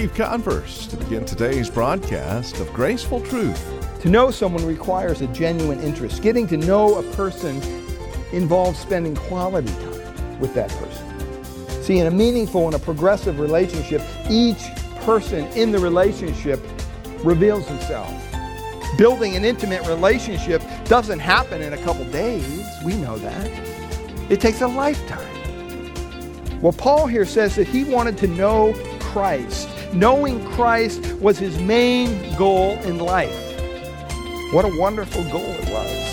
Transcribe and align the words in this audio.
Steve 0.00 0.14
Converse 0.14 0.86
to 0.86 0.96
begin 0.96 1.26
today's 1.26 1.68
broadcast 1.68 2.58
of 2.58 2.72
Graceful 2.72 3.20
Truth. 3.20 4.00
To 4.00 4.08
know 4.08 4.30
someone 4.30 4.64
requires 4.64 5.20
a 5.20 5.26
genuine 5.26 5.78
interest. 5.80 6.22
Getting 6.22 6.46
to 6.46 6.56
know 6.56 6.94
a 6.94 7.02
person 7.14 7.60
involves 8.32 8.78
spending 8.78 9.14
quality 9.14 9.68
time 9.68 10.40
with 10.40 10.54
that 10.54 10.70
person. 10.70 11.82
See, 11.82 11.98
in 11.98 12.06
a 12.06 12.10
meaningful 12.10 12.64
and 12.64 12.74
a 12.74 12.78
progressive 12.78 13.38
relationship, 13.38 14.00
each 14.30 14.62
person 15.02 15.44
in 15.48 15.70
the 15.70 15.78
relationship 15.78 16.60
reveals 17.22 17.68
himself. 17.68 18.10
Building 18.96 19.36
an 19.36 19.44
intimate 19.44 19.86
relationship 19.86 20.62
doesn't 20.86 21.18
happen 21.18 21.60
in 21.60 21.74
a 21.74 21.82
couple 21.84 22.06
days. 22.06 22.66
We 22.86 22.94
know 22.94 23.18
that. 23.18 24.30
It 24.30 24.40
takes 24.40 24.62
a 24.62 24.66
lifetime. 24.66 25.28
Well, 26.62 26.72
Paul 26.72 27.06
here 27.06 27.26
says 27.26 27.54
that 27.56 27.68
he 27.68 27.84
wanted 27.84 28.16
to 28.16 28.28
know 28.28 28.72
Christ. 29.00 29.68
Knowing 29.92 30.44
Christ 30.52 31.14
was 31.14 31.36
his 31.36 31.58
main 31.58 32.36
goal 32.36 32.78
in 32.84 32.98
life. 32.98 33.34
What 34.52 34.64
a 34.64 34.78
wonderful 34.78 35.24
goal 35.32 35.40
it 35.40 35.68
was. 35.68 36.09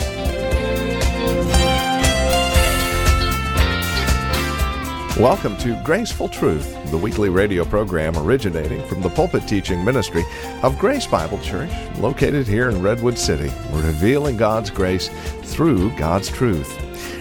Welcome 5.19 5.57
to 5.57 5.81
Graceful 5.83 6.29
Truth, 6.29 6.91
the 6.91 6.97
weekly 6.97 7.29
radio 7.29 7.65
program 7.65 8.15
originating 8.15 8.85
from 8.85 9.01
the 9.01 9.09
pulpit 9.09 9.47
teaching 9.47 9.83
ministry 9.83 10.23
of 10.61 10.77
Grace 10.77 11.07
Bible 11.07 11.39
Church, 11.39 11.71
located 11.97 12.47
here 12.47 12.69
in 12.69 12.83
Redwood 12.83 13.17
City, 13.17 13.51
revealing 13.71 14.37
God's 14.37 14.69
grace 14.69 15.09
through 15.41 15.89
God's 15.97 16.29
truth. 16.29 16.71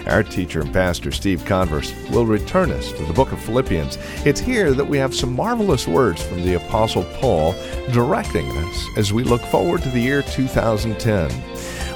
Our 0.07 0.21
teacher 0.21 0.61
and 0.61 0.71
pastor, 0.71 1.11
Steve 1.11 1.43
Converse, 1.43 1.91
will 2.11 2.27
return 2.27 2.71
us 2.71 2.91
to 2.91 3.03
the 3.03 3.13
book 3.13 3.31
of 3.31 3.41
Philippians. 3.41 3.97
It's 4.27 4.39
here 4.39 4.73
that 4.73 4.85
we 4.85 4.99
have 4.99 5.15
some 5.15 5.33
marvelous 5.33 5.87
words 5.87 6.21
from 6.21 6.43
the 6.43 6.53
Apostle 6.53 7.03
Paul 7.15 7.55
directing 7.91 8.47
us 8.59 8.85
as 8.95 9.11
we 9.11 9.23
look 9.23 9.41
forward 9.41 9.81
to 9.81 9.89
the 9.89 9.99
year 9.99 10.21
2010. 10.21 11.31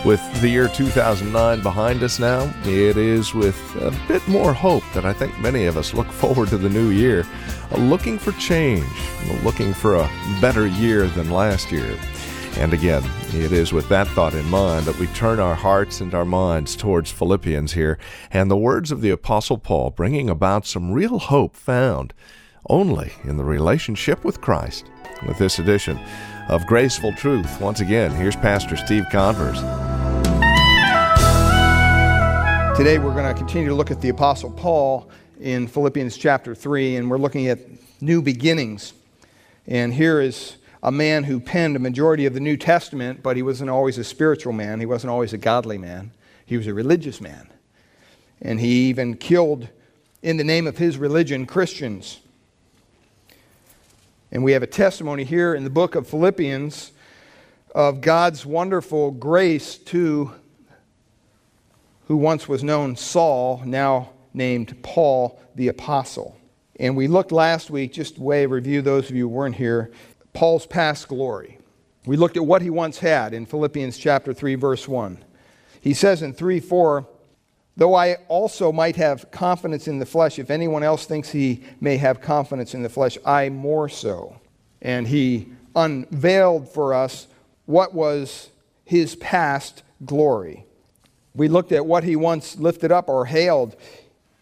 With 0.04 0.42
the 0.42 0.50
year 0.50 0.68
2009 0.68 1.62
behind 1.62 2.02
us 2.02 2.18
now, 2.18 2.52
it 2.64 2.98
is 2.98 3.36
with 3.36 3.56
a 3.76 3.96
bit 4.08 4.28
more 4.28 4.52
hope 4.52 4.84
that 4.96 5.06
I 5.06 5.14
think 5.14 5.38
many 5.40 5.66
of 5.66 5.78
us 5.78 5.94
look 5.94 6.08
forward 6.12 6.50
to 6.50 6.58
the 6.58 6.70
new 6.70 6.90
year, 6.90 7.24
looking 7.78 8.18
for 8.18 8.32
change, 8.34 8.88
looking 9.44 9.76
for 9.76 9.96
a 9.96 10.10
better 10.42 10.66
year 10.66 11.08
than 11.08 11.30
last 11.30 11.72
year. 11.72 12.00
And 12.58 12.74
again, 12.74 13.04
it 13.28 13.52
is 13.52 13.74
with 13.74 13.88
that 13.90 14.08
thought 14.08 14.34
in 14.34 14.50
mind 14.50 14.88
that 14.88 14.98
we 14.98 15.06
turn 15.08 15.40
our 15.40 15.54
hearts 15.54 16.02
and 16.02 16.16
our 16.16 16.26
minds 16.26 16.76
towards 16.76 17.12
Philippians 17.12 17.74
here 17.74 18.00
and 18.32 18.50
the 18.50 18.58
words 18.58 18.92
of 18.92 19.02
the 19.02 19.12
Apostle 19.12 19.60
Paul, 19.60 19.92
bringing 19.92 20.32
about 20.32 20.66
some 20.66 20.92
real 20.92 21.20
hope 21.20 21.56
found 21.56 22.12
only 22.68 23.14
in 23.24 23.38
the 23.38 23.44
relationship 23.44 24.24
with 24.24 24.42
Christ. 24.42 24.90
With 25.28 25.38
this 25.38 25.60
edition 25.60 26.00
of 26.50 26.66
Graceful 26.66 27.14
Truth, 27.14 27.62
once 27.62 27.80
again, 27.80 28.10
here's 28.10 28.36
Pastor 28.36 28.76
Steve 28.76 29.06
Converse. 29.12 29.62
Today 32.76 33.00
we're 33.00 33.14
going 33.14 33.28
to 33.28 33.34
continue 33.34 33.68
to 33.68 33.76
look 33.76 33.92
at 33.92 34.00
the 34.00 34.08
Apostle 34.10 34.50
Paul 34.50 35.12
in 35.42 35.68
Philippians 35.68 36.16
chapter 36.16 36.56
3, 36.56 36.96
and 36.96 37.12
we're 37.12 37.18
looking 37.18 37.48
at 37.48 37.60
new 38.02 38.22
beginnings. 38.22 38.94
And 39.68 39.94
here 39.94 40.22
is 40.22 40.56
a 40.82 40.92
man 40.92 41.26
who 41.26 41.42
penned 41.42 41.76
a 41.76 41.80
majority 41.80 42.26
of 42.26 42.34
the 42.34 42.40
New 42.40 42.56
Testament, 42.56 43.22
but 43.22 43.36
he 43.36 43.44
wasn't 43.44 43.70
always 43.70 43.98
a 43.98 44.06
spiritual 44.06 44.54
man. 44.54 44.80
He 44.80 44.86
wasn't 44.86 45.12
always 45.12 45.34
a 45.34 45.38
godly 45.38 45.78
man. 45.78 46.12
He 46.46 46.56
was 46.56 46.66
a 46.66 46.74
religious 46.74 47.20
man. 47.20 47.50
And 48.42 48.60
he 48.60 48.90
even 48.90 49.18
killed, 49.18 49.68
in 50.24 50.38
the 50.38 50.44
name 50.46 50.66
of 50.66 50.78
his 50.78 50.98
religion, 50.98 51.46
Christians. 51.46 52.22
And 54.32 54.46
we 54.46 54.54
have 54.54 54.64
a 54.64 54.68
testimony 54.68 55.26
here 55.26 55.54
in 55.54 55.66
the 55.66 55.70
book 55.70 55.94
of 55.94 56.08
Philippians 56.08 56.94
of 57.76 58.00
God's 58.00 58.46
wonderful 58.46 59.12
grace 59.12 59.78
to 59.78 60.32
who 62.12 62.18
once 62.18 62.46
was 62.46 62.62
known 62.62 62.94
Saul, 62.94 63.62
now 63.64 64.10
named 64.34 64.84
Paul 64.84 65.42
the 65.56 65.70
Apostle. 65.70 66.36
And 66.78 66.98
we 66.98 67.08
looked 67.08 67.32
last 67.32 67.70
week, 67.70 67.94
just 67.94 68.20
way 68.20 68.46
review 68.46 68.82
those 68.82 69.10
of 69.10 69.16
you 69.16 69.30
who 69.30 69.34
weren't 69.34 69.56
here, 69.56 69.94
Paul's 70.34 70.66
past 70.66 71.08
glory. 71.08 71.58
We 72.06 72.18
looked 72.18 72.36
at 72.36 72.46
what 72.46 72.64
he 72.64 72.70
once 72.70 73.00
had 73.00 73.34
in 73.34 73.46
Philippians 73.46 73.98
chapter 73.98 74.34
3 74.34 74.56
verse 74.56 74.90
1. 74.90 75.24
He 75.80 75.94
says 75.94 76.22
in 76.22 76.34
3 76.34 76.60
4, 76.60 77.08
though 77.78 77.96
I 77.96 78.16
also 78.28 78.74
might 78.74 78.98
have 78.98 79.32
confidence 79.32 79.88
in 79.88 80.00
the 80.00 80.06
flesh, 80.06 80.38
if 80.38 80.52
anyone 80.52 80.84
else 80.84 81.06
thinks 81.06 81.30
he 81.30 81.64
may 81.80 81.96
have 81.96 82.20
confidence 82.20 82.74
in 82.74 82.84
the 82.84 82.90
flesh, 82.90 83.18
I 83.26 83.48
more 83.48 83.88
so. 83.88 84.42
And 84.82 85.08
he 85.08 85.48
unveiled 85.78 86.68
for 86.68 86.94
us 86.94 87.28
what 87.68 87.94
was 87.94 88.50
his 88.84 89.16
past 89.16 89.84
glory. 90.04 90.66
We 91.34 91.48
looked 91.48 91.72
at 91.72 91.86
what 91.86 92.04
he 92.04 92.16
once 92.16 92.58
lifted 92.58 92.92
up 92.92 93.10
or 93.10 93.26
hailed 93.26 93.76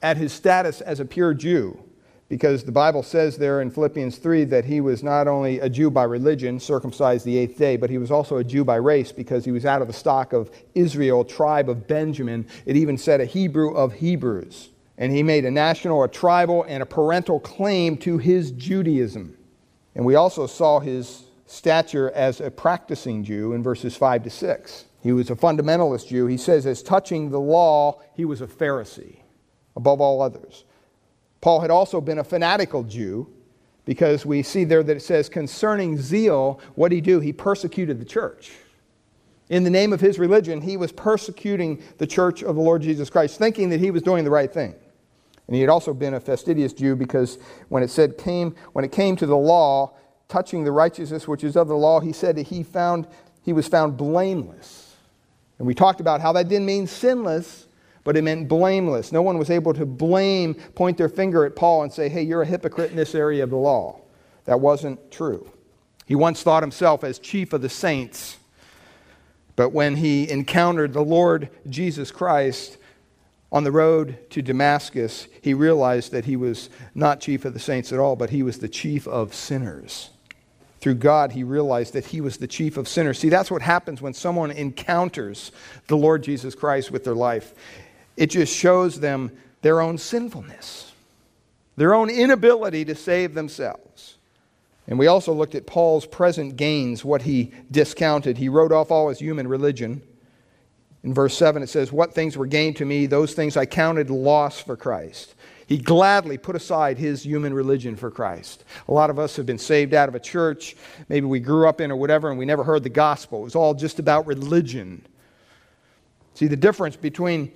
at 0.01 0.17
his 0.17 0.33
status 0.33 0.81
as 0.81 0.99
a 0.99 1.05
pure 1.05 1.33
Jew 1.33 1.83
because 2.29 2.63
the 2.63 2.71
Bible 2.71 3.01
says 3.01 3.37
there 3.37 3.59
in 3.59 3.71
Philippians 3.71 4.17
3 4.17 4.45
that 4.45 4.65
he 4.65 4.81
was 4.81 5.01
not 5.01 5.27
only 5.27 5.59
a 5.59 5.67
Jew 5.67 5.89
by 5.89 6.03
religion, 6.03 6.59
circumcised 6.59 7.25
the 7.25 7.37
eighth 7.37 7.57
day, 7.57 7.75
but 7.75 7.89
he 7.89 7.97
was 7.97 8.11
also 8.11 8.37
a 8.37 8.43
Jew 8.43 8.63
by 8.63 8.75
race 8.75 9.11
because 9.11 9.43
he 9.43 9.51
was 9.51 9.65
out 9.65 9.81
of 9.81 9.87
the 9.87 9.93
stock 9.93 10.31
of 10.31 10.51
Israel, 10.75 11.25
tribe 11.25 11.69
of 11.69 11.87
Benjamin. 11.87 12.45
It 12.67 12.77
even 12.77 12.99
said 12.99 13.19
a 13.19 13.25
Hebrew 13.25 13.73
of 13.73 13.93
Hebrews. 13.93 14.69
And 14.99 15.11
he 15.11 15.23
made 15.23 15.43
a 15.45 15.51
national, 15.51 16.03
a 16.03 16.07
tribal, 16.07 16.63
and 16.63 16.83
a 16.83 16.85
parental 16.85 17.39
claim 17.39 17.97
to 17.97 18.19
his 18.19 18.51
Judaism. 18.51 19.35
And 19.95 20.05
we 20.05 20.15
also 20.15 20.45
saw 20.45 20.79
his 20.79 21.23
stature 21.47 22.11
as 22.11 22.39
a 22.41 22.51
practicing 22.51 23.23
Jew 23.23 23.53
in 23.53 23.63
verses 23.63 23.97
5 23.97 24.23
to 24.25 24.29
6. 24.29 24.85
He 25.01 25.11
was 25.11 25.29
a 25.29 25.35
fundamentalist 25.35 26.07
Jew. 26.07 26.27
He 26.27 26.37
says, 26.37 26.65
as 26.65 26.83
touching 26.83 27.29
the 27.29 27.39
law, 27.39 28.01
he 28.15 28.25
was 28.25 28.41
a 28.41 28.47
Pharisee 28.47 29.19
above 29.75 30.01
all 30.01 30.21
others. 30.21 30.65
Paul 31.41 31.61
had 31.61 31.71
also 31.71 32.01
been 32.01 32.19
a 32.19 32.23
fanatical 32.23 32.83
Jew 32.83 33.31
because 33.85 34.25
we 34.25 34.43
see 34.43 34.65
there 34.65 34.83
that 34.83 34.97
it 34.97 35.01
says, 35.01 35.29
concerning 35.29 35.97
zeal, 35.97 36.59
what 36.75 36.89
did 36.89 36.95
he 36.95 37.01
do? 37.01 37.19
He 37.19 37.31
persecuted 37.31 37.99
the 37.99 38.05
church. 38.05 38.51
In 39.47 39.63
the 39.63 39.69
name 39.69 39.93
of 39.93 40.01
his 40.01 40.19
religion, 40.19 40.61
he 40.61 40.77
was 40.77 40.91
persecuting 40.91 41.81
the 41.97 42.05
church 42.05 42.43
of 42.43 42.55
the 42.55 42.61
Lord 42.61 42.81
Jesus 42.81 43.09
Christ, 43.09 43.39
thinking 43.39 43.69
that 43.69 43.79
he 43.79 43.89
was 43.89 44.03
doing 44.03 44.23
the 44.23 44.29
right 44.29 44.51
thing. 44.51 44.75
And 45.47 45.55
he 45.55 45.61
had 45.61 45.69
also 45.69 45.95
been 45.95 46.13
a 46.13 46.19
fastidious 46.19 46.73
Jew 46.73 46.95
because 46.95 47.39
when 47.69 47.81
it 47.81 47.89
said 47.89 48.17
came, 48.19 48.53
when 48.73 48.85
it 48.85 48.91
came 48.91 49.15
to 49.15 49.25
the 49.25 49.37
law, 49.37 49.95
touching 50.27 50.63
the 50.63 50.71
righteousness 50.71 51.27
which 51.27 51.43
is 51.43 51.55
of 51.55 51.67
the 51.67 51.75
law, 51.75 51.99
he 51.99 52.13
said 52.13 52.35
that 52.35 52.47
he 52.47 52.61
found 52.61 53.07
he 53.41 53.53
was 53.53 53.67
found 53.67 53.97
blameless. 53.97 54.88
And 55.59 55.67
we 55.67 55.75
talked 55.75 56.01
about 56.01 56.21
how 56.21 56.33
that 56.33 56.47
didn't 56.47 56.65
mean 56.65 56.87
sinless, 56.87 57.67
but 58.03 58.17
it 58.17 58.23
meant 58.23 58.47
blameless. 58.47 59.11
No 59.11 59.21
one 59.21 59.37
was 59.37 59.49
able 59.49 59.73
to 59.73 59.85
blame, 59.85 60.55
point 60.55 60.97
their 60.97 61.09
finger 61.09 61.45
at 61.45 61.55
Paul 61.55 61.83
and 61.83 61.93
say, 61.93 62.09
hey, 62.09 62.23
you're 62.23 62.41
a 62.41 62.45
hypocrite 62.45 62.89
in 62.89 62.97
this 62.97 63.13
area 63.13 63.43
of 63.43 63.49
the 63.49 63.57
law. 63.57 64.01
That 64.45 64.61
wasn't 64.61 65.11
true. 65.11 65.51
He 66.05 66.15
once 66.15 66.41
thought 66.41 66.63
himself 66.63 67.03
as 67.03 67.19
chief 67.19 67.53
of 67.53 67.61
the 67.61 67.69
saints, 67.69 68.37
but 69.55 69.69
when 69.69 69.97
he 69.97 70.27
encountered 70.31 70.93
the 70.93 71.03
Lord 71.03 71.49
Jesus 71.69 72.09
Christ 72.09 72.77
on 73.51 73.63
the 73.63 73.71
road 73.71 74.17
to 74.31 74.41
Damascus, 74.41 75.27
he 75.41 75.53
realized 75.53 76.11
that 76.13 76.25
he 76.25 76.35
was 76.35 76.69
not 76.95 77.19
chief 77.19 77.45
of 77.45 77.53
the 77.53 77.59
saints 77.59 77.91
at 77.91 77.99
all, 77.99 78.15
but 78.15 78.29
he 78.29 78.41
was 78.41 78.59
the 78.59 78.69
chief 78.69 79.07
of 79.07 79.35
sinners. 79.35 80.11
Through 80.79 80.95
God, 80.95 81.33
he 81.33 81.43
realized 81.43 81.93
that 81.93 82.05
he 82.05 82.21
was 82.21 82.37
the 82.37 82.47
chief 82.47 82.77
of 82.77 82.87
sinners. 82.87 83.19
See, 83.19 83.29
that's 83.29 83.51
what 83.51 83.61
happens 83.61 84.01
when 84.01 84.13
someone 84.13 84.51
encounters 84.51 85.51
the 85.87 85.97
Lord 85.97 86.23
Jesus 86.23 86.55
Christ 86.55 86.89
with 86.89 87.03
their 87.03 87.15
life. 87.15 87.53
It 88.15 88.27
just 88.27 88.55
shows 88.55 88.99
them 88.99 89.31
their 89.61 89.81
own 89.81 89.97
sinfulness, 89.97 90.93
their 91.75 91.93
own 91.93 92.09
inability 92.09 92.85
to 92.85 92.95
save 92.95 93.33
themselves. 93.33 94.15
And 94.87 94.97
we 94.97 95.07
also 95.07 95.33
looked 95.33 95.53
at 95.53 95.67
Paul's 95.67 96.05
present 96.05 96.55
gains, 96.55 97.05
what 97.05 97.21
he 97.21 97.51
discounted. 97.69 98.37
He 98.37 98.49
wrote 98.49 98.71
off 98.71 98.89
all 98.89 99.09
his 99.09 99.19
human 99.19 99.47
religion. 99.47 100.01
In 101.03 101.13
verse 101.13 101.37
7, 101.37 101.61
it 101.61 101.67
says, 101.67 101.91
What 101.91 102.13
things 102.13 102.35
were 102.35 102.47
gained 102.47 102.77
to 102.77 102.85
me, 102.85 103.05
those 103.05 103.33
things 103.33 103.55
I 103.55 103.65
counted 103.65 104.09
loss 104.09 104.59
for 104.59 104.75
Christ. 104.75 105.35
He 105.69 105.77
gladly 105.77 106.39
put 106.39 106.55
aside 106.55 106.97
his 106.97 107.21
human 107.21 107.53
religion 107.53 107.95
for 107.95 108.09
Christ. 108.09 108.63
A 108.87 108.91
lot 108.91 109.11
of 109.11 109.19
us 109.19 109.35
have 109.35 109.45
been 109.45 109.59
saved 109.59 109.93
out 109.93 110.09
of 110.09 110.15
a 110.15 110.19
church, 110.19 110.75
maybe 111.09 111.27
we 111.27 111.39
grew 111.39 111.69
up 111.69 111.79
in 111.79 111.91
or 111.91 111.95
whatever, 111.95 112.31
and 112.31 112.39
we 112.39 112.45
never 112.45 112.63
heard 112.63 112.81
the 112.81 112.89
gospel. 112.89 113.41
It 113.41 113.43
was 113.43 113.55
all 113.55 113.75
just 113.75 113.99
about 113.99 114.25
religion. 114.25 115.05
See, 116.33 116.47
the 116.47 116.57
difference 116.57 116.95
between 116.95 117.51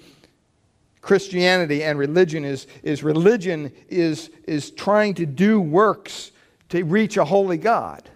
Christianity 1.01 1.83
and 1.83 1.97
religion 1.97 2.45
is, 2.45 2.67
is 2.83 3.01
religion 3.01 3.71
is, 3.89 4.29
is 4.47 4.69
trying 4.69 5.15
to 5.15 5.25
do 5.25 5.59
works 5.59 6.31
to 6.69 6.83
reach 6.83 7.17
a 7.17 7.25
holy 7.25 7.57
God. 7.57 8.07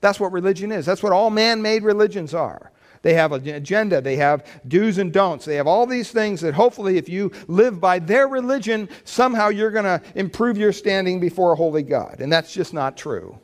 That's 0.00 0.18
what 0.18 0.32
religion 0.32 0.72
is. 0.72 0.84
That's 0.84 1.02
what 1.02 1.12
all 1.12 1.30
man 1.30 1.62
made 1.62 1.84
religions 1.84 2.34
are. 2.34 2.72
They 3.08 3.14
have 3.14 3.32
an 3.32 3.48
agenda, 3.48 4.02
they 4.02 4.16
have 4.16 4.44
do's 4.68 4.98
and 4.98 5.10
don'ts, 5.10 5.46
they 5.46 5.54
have 5.54 5.66
all 5.66 5.86
these 5.86 6.10
things 6.10 6.42
that 6.42 6.52
hopefully, 6.52 6.98
if 6.98 7.08
you 7.08 7.32
live 7.46 7.80
by 7.80 8.00
their 8.00 8.28
religion, 8.28 8.86
somehow 9.04 9.48
you're 9.48 9.70
going 9.70 9.86
to 9.86 10.02
improve 10.14 10.58
your 10.58 10.74
standing 10.74 11.18
before 11.18 11.52
a 11.52 11.56
holy 11.56 11.82
God. 11.82 12.20
And 12.20 12.30
that's 12.30 12.52
just 12.52 12.74
not 12.74 12.98
true. 12.98 13.38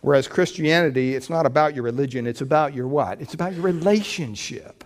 Whereas 0.00 0.26
Christianity, 0.26 1.14
it's 1.14 1.28
not 1.28 1.44
about 1.44 1.74
your 1.74 1.84
religion, 1.84 2.26
it's 2.26 2.40
about 2.40 2.72
your 2.72 2.88
what? 2.88 3.20
It's 3.20 3.34
about 3.34 3.52
your 3.52 3.64
relationship. 3.64 4.82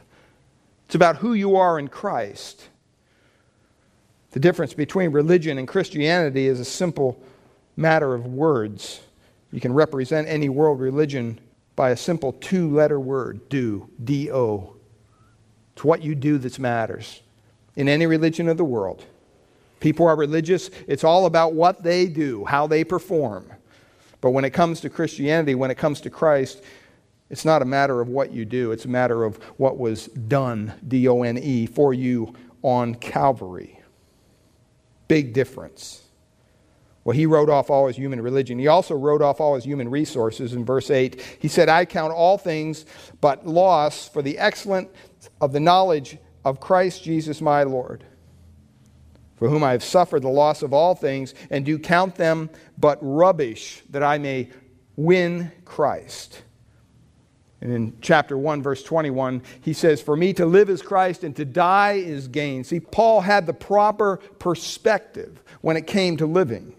It's 0.87 0.97
about 0.97 1.19
who 1.19 1.35
you 1.35 1.55
are 1.55 1.79
in 1.79 1.87
Christ. 1.87 2.69
The 4.33 4.41
difference 4.41 4.75
between 4.75 5.13
religion 5.13 5.57
and 5.57 5.69
Christianity 5.69 6.49
is 6.49 6.59
a 6.59 6.65
simple 6.65 7.23
matter 7.77 8.13
of 8.13 8.27
words. 8.27 9.03
You 9.53 9.61
can 9.61 9.73
represent 9.73 10.27
any 10.27 10.49
world 10.49 10.81
religion 10.81 11.39
by 11.77 11.91
a 11.91 11.97
simple 11.97 12.33
two 12.33 12.75
letter 12.75 12.99
word 12.99 13.49
do, 13.49 13.89
D 14.03 14.33
O. 14.33 14.75
It's 15.75 15.85
what 15.85 16.03
you 16.03 16.15
do 16.15 16.39
that 16.39 16.59
matters 16.59 17.21
in 17.77 17.89
any 17.89 18.07
religion 18.07 18.49
of 18.49 18.57
the 18.57 18.65
world. 18.65 19.05
People 19.79 20.07
are 20.07 20.17
religious, 20.17 20.71
it's 20.89 21.05
all 21.05 21.27
about 21.27 21.53
what 21.53 21.83
they 21.83 22.07
do, 22.07 22.47
how 22.47 22.67
they 22.67 22.83
perform. 22.83 23.53
But 24.23 24.31
when 24.31 24.47
it 24.47 24.51
comes 24.51 24.81
to 24.81 24.91
Christianity, 24.91 25.55
when 25.55 25.71
it 25.71 25.77
comes 25.77 26.01
to 26.01 26.11
Christ, 26.11 26.63
it's 27.29 27.45
not 27.45 27.61
a 27.61 27.67
matter 27.67 28.01
of 28.01 28.09
what 28.09 28.33
you 28.33 28.47
do, 28.47 28.73
it's 28.73 28.87
a 28.87 28.89
matter 28.89 29.23
of 29.23 29.37
what 29.59 29.77
was 29.77 30.07
done, 30.07 30.73
D 30.89 31.07
O 31.09 31.23
N 31.23 31.37
E, 31.37 31.67
for 31.67 31.93
you 31.93 32.35
on 32.63 32.95
Calvary. 32.95 33.81
Big 35.09 35.35
difference. 35.35 36.06
Well, 37.07 37.15
he 37.15 37.25
wrote 37.25 37.49
off 37.49 37.71
all 37.71 37.87
his 37.87 37.95
human 37.95 38.21
religion. 38.21 38.59
He 38.59 38.67
also 38.67 38.97
wrote 38.97 39.23
off 39.23 39.41
all 39.41 39.55
his 39.55 39.63
human 39.63 39.89
resources 39.89 40.55
in 40.55 40.65
verse 40.65 40.91
8. 40.91 41.39
He 41.39 41.47
said, 41.47 41.69
I 41.69 41.85
count 41.85 42.13
all 42.13 42.37
things 42.37 42.85
but 43.21 43.47
loss 43.47 44.09
for 44.09 44.23
the 44.23 44.37
excellence 44.39 44.91
of 45.41 45.53
the 45.53 45.61
knowledge 45.61 46.19
of 46.45 46.59
Christ 46.59 47.05
Jesus 47.05 47.41
my 47.41 47.63
Lord, 47.63 48.03
for 49.37 49.49
whom 49.49 49.63
I 49.63 49.71
have 49.71 49.85
suffered 49.85 50.23
the 50.23 50.29
loss 50.29 50.63
of 50.63 50.73
all 50.73 50.97
things, 50.97 51.33
and 51.49 51.65
do 51.65 51.79
count 51.79 52.17
them 52.17 52.51
but 52.77 52.99
rubbish, 53.01 53.85
that 53.91 54.03
I 54.03 54.19
may 54.19 54.51
win 54.97 55.53
Christ. 55.65 56.43
And 57.61 57.73
in 57.73 57.99
chapter 58.01 58.37
1, 58.37 58.65
verse 58.65 58.83
21, 58.83 59.45
he 59.61 59.75
says, 59.75 60.03
For 60.03 60.17
me 60.17 60.33
to 60.33 60.45
live 60.45 60.69
is 60.69 60.83
Christ 60.83 61.23
and 61.23 61.37
to 61.37 61.45
die 61.45 61.93
is 61.93 62.27
gain. 62.27 62.65
See, 62.65 62.81
Paul 62.81 63.21
had 63.21 63.47
the 63.47 63.55
proper 63.55 64.17
perspective 64.41 65.41
when 65.61 65.77
it 65.77 65.87
came 65.87 66.17
to 66.17 66.27
living. 66.27 66.76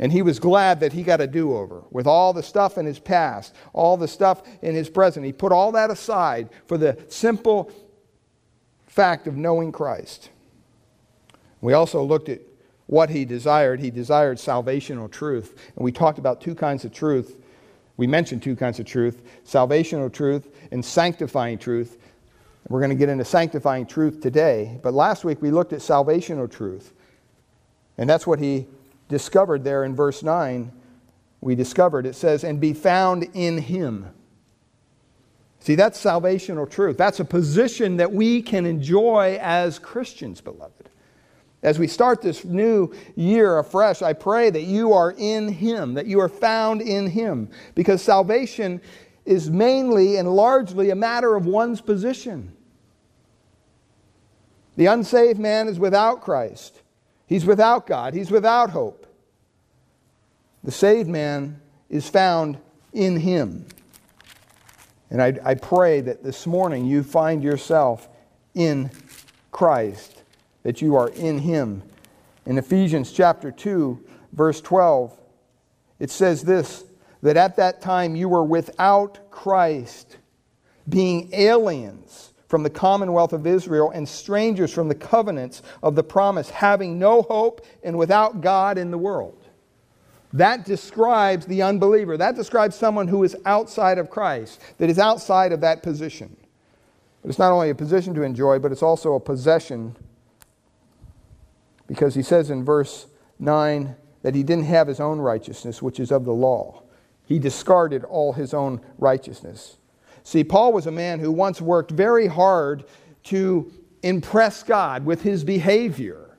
And 0.00 0.10
he 0.10 0.22
was 0.22 0.38
glad 0.38 0.80
that 0.80 0.94
he 0.94 1.02
got 1.02 1.20
a 1.20 1.26
do 1.26 1.54
over 1.54 1.82
with 1.90 2.06
all 2.06 2.32
the 2.32 2.42
stuff 2.42 2.78
in 2.78 2.86
his 2.86 2.98
past, 2.98 3.54
all 3.74 3.98
the 3.98 4.08
stuff 4.08 4.42
in 4.62 4.74
his 4.74 4.88
present. 4.88 5.26
He 5.26 5.32
put 5.32 5.52
all 5.52 5.72
that 5.72 5.90
aside 5.90 6.48
for 6.66 6.78
the 6.78 6.98
simple 7.08 7.70
fact 8.86 9.26
of 9.26 9.36
knowing 9.36 9.72
Christ. 9.72 10.30
We 11.60 11.74
also 11.74 12.02
looked 12.02 12.30
at 12.30 12.40
what 12.86 13.10
he 13.10 13.26
desired. 13.26 13.78
He 13.78 13.90
desired 13.90 14.38
salvational 14.38 15.10
truth. 15.10 15.70
And 15.76 15.84
we 15.84 15.92
talked 15.92 16.18
about 16.18 16.40
two 16.40 16.54
kinds 16.54 16.86
of 16.86 16.94
truth. 16.94 17.36
We 17.98 18.06
mentioned 18.06 18.42
two 18.42 18.56
kinds 18.56 18.80
of 18.80 18.86
truth 18.86 19.22
salvational 19.46 20.10
truth 20.10 20.48
and 20.72 20.82
sanctifying 20.82 21.58
truth. 21.58 21.98
We're 22.70 22.80
going 22.80 22.90
to 22.90 22.96
get 22.96 23.10
into 23.10 23.26
sanctifying 23.26 23.84
truth 23.84 24.22
today. 24.22 24.78
But 24.82 24.94
last 24.94 25.24
week 25.24 25.42
we 25.42 25.50
looked 25.50 25.74
at 25.74 25.80
salvational 25.80 26.50
truth. 26.50 26.94
And 27.98 28.08
that's 28.08 28.26
what 28.26 28.38
he 28.38 28.66
discovered 29.10 29.62
there 29.62 29.84
in 29.84 29.94
verse 29.94 30.22
9, 30.22 30.72
we 31.42 31.54
discovered 31.54 32.06
it 32.06 32.14
says, 32.14 32.44
and 32.44 32.58
be 32.58 32.72
found 32.72 33.24
in 33.34 33.58
him. 33.58 34.06
See, 35.58 35.74
that's 35.74 36.02
salvational 36.02 36.68
truth. 36.70 36.96
That's 36.96 37.20
a 37.20 37.24
position 37.24 37.98
that 37.98 38.10
we 38.10 38.40
can 38.40 38.64
enjoy 38.64 39.38
as 39.42 39.78
Christians, 39.78 40.40
beloved. 40.40 40.88
As 41.62 41.78
we 41.78 41.86
start 41.86 42.22
this 42.22 42.44
new 42.44 42.94
year 43.16 43.58
afresh, 43.58 44.00
I 44.00 44.14
pray 44.14 44.48
that 44.48 44.62
you 44.62 44.94
are 44.94 45.14
in 45.18 45.48
Him, 45.48 45.92
that 45.94 46.06
you 46.06 46.18
are 46.20 46.28
found 46.28 46.80
in 46.80 47.06
Him, 47.08 47.50
because 47.74 48.00
salvation 48.00 48.80
is 49.26 49.50
mainly 49.50 50.16
and 50.16 50.34
largely 50.34 50.88
a 50.88 50.94
matter 50.94 51.36
of 51.36 51.44
one's 51.44 51.82
position. 51.82 52.56
The 54.76 54.86
unsaved 54.86 55.38
man 55.38 55.68
is 55.68 55.78
without 55.78 56.22
Christ, 56.22 56.80
he's 57.26 57.44
without 57.44 57.86
God, 57.86 58.14
he's 58.14 58.30
without 58.30 58.70
hope. 58.70 58.99
The 60.62 60.70
saved 60.70 61.08
man 61.08 61.60
is 61.88 62.08
found 62.08 62.58
in 62.92 63.18
him. 63.18 63.66
And 65.10 65.22
I, 65.22 65.34
I, 65.44 65.54
pray 65.54 66.00
that 66.02 66.22
this 66.22 66.46
morning 66.46 66.86
you 66.86 67.02
find 67.02 67.42
yourself 67.42 68.08
in 68.54 68.90
Christ, 69.50 70.22
that 70.62 70.80
you 70.80 70.94
are 70.96 71.08
in 71.08 71.38
him. 71.38 71.82
In 72.46 72.58
Ephesians 72.58 73.10
chapter 73.10 73.50
2, 73.50 73.98
verse 74.32 74.60
12, 74.60 75.16
it 75.98 76.10
says 76.10 76.42
this 76.42 76.84
that 77.22 77.36
at 77.36 77.56
that 77.56 77.82
time 77.82 78.16
you 78.16 78.28
were 78.28 78.44
without 78.44 79.30
Christ, 79.30 80.16
being 80.88 81.28
aliens 81.34 82.32
from 82.48 82.62
the 82.62 82.70
commonwealth 82.70 83.32
of 83.32 83.46
Israel 83.46 83.90
and 83.90 84.08
strangers 84.08 84.72
from 84.72 84.88
the 84.88 84.94
covenants 84.94 85.62
of 85.82 85.94
the 85.94 86.02
promise, 86.02 86.50
having 86.50 86.98
no 86.98 87.22
hope 87.22 87.64
and 87.82 87.96
without 87.98 88.40
God 88.40 88.78
in 88.78 88.90
the 88.90 88.98
world. 88.98 89.39
That 90.32 90.64
describes 90.64 91.46
the 91.46 91.62
unbeliever. 91.62 92.16
That 92.16 92.36
describes 92.36 92.76
someone 92.76 93.08
who 93.08 93.24
is 93.24 93.36
outside 93.44 93.98
of 93.98 94.10
Christ, 94.10 94.60
that 94.78 94.88
is 94.88 94.98
outside 94.98 95.52
of 95.52 95.60
that 95.62 95.82
position. 95.82 96.36
But 97.22 97.30
it's 97.30 97.38
not 97.38 97.52
only 97.52 97.70
a 97.70 97.74
position 97.74 98.14
to 98.14 98.22
enjoy, 98.22 98.58
but 98.58 98.72
it's 98.72 98.82
also 98.82 99.14
a 99.14 99.20
possession 99.20 99.96
because 101.86 102.14
he 102.14 102.22
says 102.22 102.50
in 102.50 102.64
verse 102.64 103.06
9 103.40 103.96
that 104.22 104.34
he 104.34 104.44
didn't 104.44 104.64
have 104.64 104.86
his 104.86 105.00
own 105.00 105.18
righteousness, 105.18 105.82
which 105.82 105.98
is 105.98 106.12
of 106.12 106.24
the 106.24 106.32
law. 106.32 106.82
He 107.24 107.38
discarded 107.38 108.04
all 108.04 108.32
his 108.32 108.54
own 108.54 108.80
righteousness. 108.98 109.76
See, 110.22 110.44
Paul 110.44 110.72
was 110.72 110.86
a 110.86 110.92
man 110.92 111.18
who 111.18 111.32
once 111.32 111.60
worked 111.60 111.90
very 111.90 112.28
hard 112.28 112.84
to 113.24 113.72
impress 114.02 114.62
God 114.62 115.04
with 115.04 115.22
his 115.22 115.42
behavior. 115.42 116.38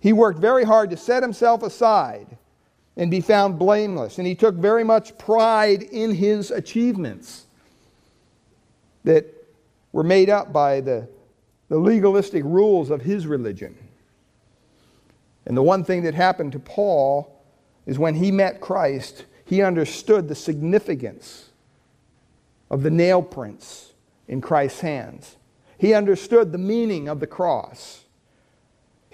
He 0.00 0.12
worked 0.12 0.38
very 0.38 0.64
hard 0.64 0.90
to 0.90 0.96
set 0.96 1.22
himself 1.22 1.62
aside 1.62 2.36
and 2.96 3.10
be 3.10 3.20
found 3.20 3.58
blameless. 3.58 4.18
And 4.18 4.26
he 4.26 4.34
took 4.34 4.54
very 4.54 4.84
much 4.84 5.16
pride 5.18 5.82
in 5.82 6.14
his 6.14 6.50
achievements 6.50 7.46
that 9.04 9.26
were 9.92 10.04
made 10.04 10.30
up 10.30 10.52
by 10.52 10.80
the, 10.80 11.08
the 11.68 11.78
legalistic 11.78 12.44
rules 12.44 12.90
of 12.90 13.02
his 13.02 13.26
religion. 13.26 13.76
And 15.46 15.56
the 15.56 15.62
one 15.62 15.84
thing 15.84 16.02
that 16.04 16.14
happened 16.14 16.52
to 16.52 16.58
Paul 16.58 17.30
is 17.86 17.98
when 17.98 18.14
he 18.14 18.30
met 18.30 18.60
Christ, 18.60 19.24
he 19.44 19.62
understood 19.62 20.28
the 20.28 20.34
significance 20.34 21.50
of 22.70 22.82
the 22.82 22.90
nail 22.90 23.22
prints 23.22 23.92
in 24.26 24.40
Christ's 24.40 24.80
hands. 24.80 25.36
He 25.76 25.92
understood 25.92 26.50
the 26.50 26.58
meaning 26.58 27.08
of 27.08 27.20
the 27.20 27.26
cross. 27.26 28.03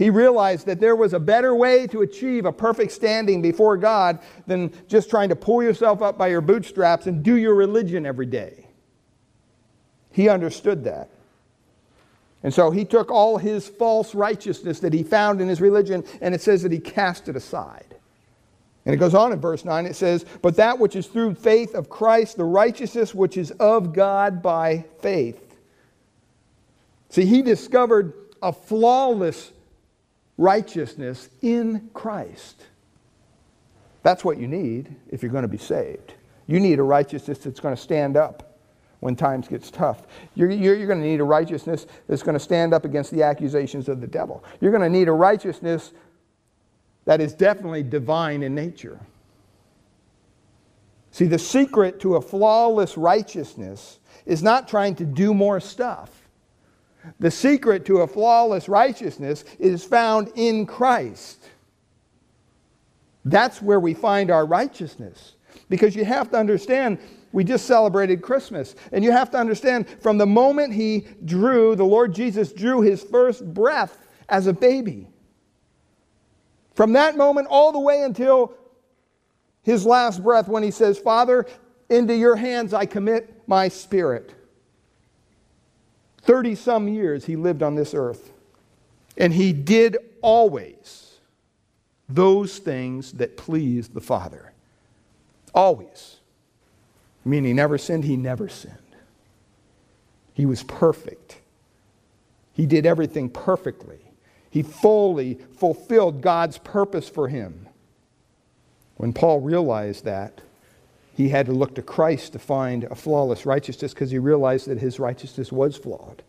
He 0.01 0.09
realized 0.09 0.65
that 0.65 0.81
there 0.81 0.97
was 0.97 1.13
a 1.13 1.21
better 1.21 1.55
way 1.55 1.87
to 1.89 2.01
achieve 2.01 2.47
a 2.47 2.53
perfect 2.53 2.91
standing 2.93 3.43
before 3.43 3.77
God 3.77 4.19
than 4.47 4.73
just 4.89 5.11
trying 5.11 5.29
to 5.29 5.37
pull 5.37 5.63
yourself 5.63 6.01
up 6.01 6.17
by 6.17 6.29
your 6.29 6.41
bootstraps 6.41 7.07
and 7.07 7.23
do 7.23 7.35
your 7.35 7.55
religion 7.55 8.07
every 8.07 8.25
day. 8.25 8.67
He 10.11 10.31
understood 10.31 10.85
that. 10.85 11.11
And 12.43 12.55
so 12.55 12.71
he 12.71 12.87
took 12.87 13.11
all 13.11 13.37
his 13.37 13.69
false 13.69 14.15
righteousness 14.15 14.81
that 14.81 14.95
he 14.95 15.03
found 15.03 15.43
in 15.43 15.49
his 15.49 15.61
religion, 15.61 16.03
and 16.23 16.35
it 16.35 16.41
says 16.41 16.63
that 16.63 16.73
he 16.73 16.81
cast 16.81 17.29
it 17.29 17.37
aside. 17.37 17.95
And 18.87 18.95
it 18.95 18.97
goes 18.97 19.15
on 19.15 19.35
in 19.35 19.39
verse 19.39 19.67
9, 19.67 19.85
it 19.85 19.97
says, 19.97 20.25
But 20.41 20.57
that 20.57 20.79
which 20.79 20.97
is 20.97 21.09
through 21.09 21.35
faith 21.35 21.75
of 21.75 21.91
Christ, 21.91 22.39
the 22.39 22.45
righteousness 22.45 23.15
which 23.15 23.37
is 23.37 23.51
of 23.51 23.93
God 23.93 24.41
by 24.41 24.87
faith. 25.01 25.59
See, 27.11 27.27
he 27.27 27.43
discovered 27.43 28.15
a 28.41 28.51
flawless 28.51 29.53
righteousness 30.41 31.29
in 31.43 31.91
Christ. 31.93 32.65
That's 34.03 34.25
what 34.25 34.39
you 34.39 34.49
need 34.49 34.97
if 35.11 35.23
you're 35.23 35.31
going 35.31 35.43
to 35.43 35.49
be 35.49 35.59
saved. 35.59 36.15
You 36.47 36.59
need 36.59 36.79
a 36.79 36.83
righteousness 36.83 37.39
that's 37.39 37.61
going 37.61 37.77
to 37.77 37.81
stand 37.81 38.17
up 38.17 38.59
when 39.01 39.17
times 39.17 39.49
gets 39.49 39.71
tough. 39.71 40.07
You're, 40.35 40.51
you're, 40.51 40.75
you're, 40.75 40.87
going 40.87 41.01
to 41.01 41.07
need 41.07 41.21
a 41.21 41.25
righteousness 41.25 41.87
that's 42.09 42.23
going 42.23 42.33
to 42.33 42.41
stand 42.41 42.73
up 42.73 42.87
against 42.87 43.11
the 43.11 43.23
accusations 43.23 43.87
of 43.87 44.01
the 44.01 44.07
devil. 44.07 44.43
You're 44.63 44.71
going 44.71 44.83
to 44.83 44.89
need 44.89 45.09
a 45.09 45.13
righteousness 45.13 45.93
that 47.05 47.21
is 47.21 47.35
definitely 47.35 47.83
divine 47.83 48.43
in 48.43 48.55
nature. 48.55 48.99
See, 51.11 51.27
the 51.27 51.39
secret 51.39 52.01
to 52.01 52.17
a 52.17 52.23
flawless 52.23 52.97
righteousness 52.97 53.99
is 54.25 54.43
not 54.43 54.69
trying 54.69 54.95
to 54.97 55.05
do 55.05 55.35
more 55.35 55.61
stuff. 55.61 56.20
The 57.19 57.31
secret 57.31 57.85
to 57.87 57.99
a 57.99 58.07
flawless 58.07 58.69
righteousness 58.69 59.45
is 59.59 59.85
found 59.85 60.31
in 60.35 60.67
Christ. 60.67 61.45
That's 63.25 63.61
where 63.61 63.81
we 63.81 63.95
find 63.95 64.31
our 64.31 64.47
righteousness. 64.47 65.35
Because 65.69 65.95
you 65.95 66.05
have 66.05 66.31
to 66.31 66.39
understand, 66.39 66.99
we 67.33 67.45
just 67.45 67.67
celebrated 67.67 68.23
Christmas. 68.23 68.75
And 68.93 69.05
you 69.05 69.13
have 69.13 69.31
to 69.33 69.39
understand, 69.39 69.89
from 70.01 70.19
the 70.19 70.27
moment 70.27 70.75
he 70.75 71.07
drew, 71.25 71.77
the 71.77 71.85
Lord 71.85 72.15
Jesus 72.15 72.53
drew 72.53 72.81
his 72.81 73.03
first 73.03 73.53
breath 73.53 74.07
as 74.29 74.47
a 74.47 74.53
baby. 74.53 75.09
From 76.75 76.93
that 76.95 77.17
moment 77.17 77.49
all 77.51 77.73
the 77.73 77.81
way 77.81 78.03
until 78.03 78.55
his 79.63 79.85
last 79.85 80.23
breath 80.23 80.49
when 80.49 80.63
he 80.63 80.71
says, 80.71 80.99
Father, 80.99 81.47
into 81.89 82.15
your 82.15 82.37
hands 82.37 82.73
I 82.73 82.87
commit 82.87 83.43
my 83.47 83.69
spirit. 83.69 84.33
30 86.23 86.55
some 86.55 86.89
years 86.89 87.25
he 87.25 87.37
lived 87.37 87.63
on 87.63 87.75
this 87.75 87.95
earth. 87.95 88.33
And 89.17 89.33
he 89.33 89.53
did 89.53 89.97
always 90.23 91.19
those 92.09 92.59
things 92.59 93.13
that 93.13 93.37
pleased 93.37 93.95
the 93.95 94.01
Father. 94.01 94.53
Always. 95.55 96.17
Meaning 97.25 97.49
he 97.49 97.53
never 97.53 97.79
sinned, 97.79 98.05
he 98.05 98.17
never 98.17 98.49
sinned. 98.49 98.77
He 100.35 100.47
was 100.47 100.63
perfect. 100.63 101.39
He 102.53 102.67
did 102.67 102.87
everything 102.87 103.29
perfectly. 103.29 103.99
He 104.51 104.63
fully 104.63 105.39
fulfilled 105.57 106.23
God's 106.23 106.59
purpose 106.59 107.09
for 107.09 107.29
him. 107.29 107.69
When 108.97 109.13
Paul 109.13 109.41
realized 109.41 110.05
that, 110.05 110.41
he 111.21 111.29
had 111.29 111.45
to 111.47 111.53
look 111.53 111.75
to 111.75 111.83
Christ 111.83 112.33
to 112.33 112.39
find 112.39 112.85
a 112.85 112.95
flawless 112.95 113.45
righteousness 113.45 113.93
because 113.93 114.11
he 114.11 114.19
realized 114.19 114.67
that 114.69 114.79
his 114.79 114.99
righteousness 114.99 115.53
was 115.53 115.77
flawed. 115.77 116.23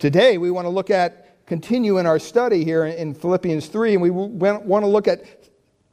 Today, 0.00 0.38
we 0.38 0.50
want 0.50 0.64
to 0.64 0.70
look 0.70 0.90
at, 0.90 1.46
continue 1.46 1.98
in 1.98 2.06
our 2.06 2.18
study 2.18 2.64
here 2.64 2.84
in 2.84 3.14
Philippians 3.14 3.68
3, 3.68 3.92
and 3.94 4.02
we 4.02 4.10
want 4.10 4.82
to 4.82 4.88
look 4.88 5.06
at 5.06 5.24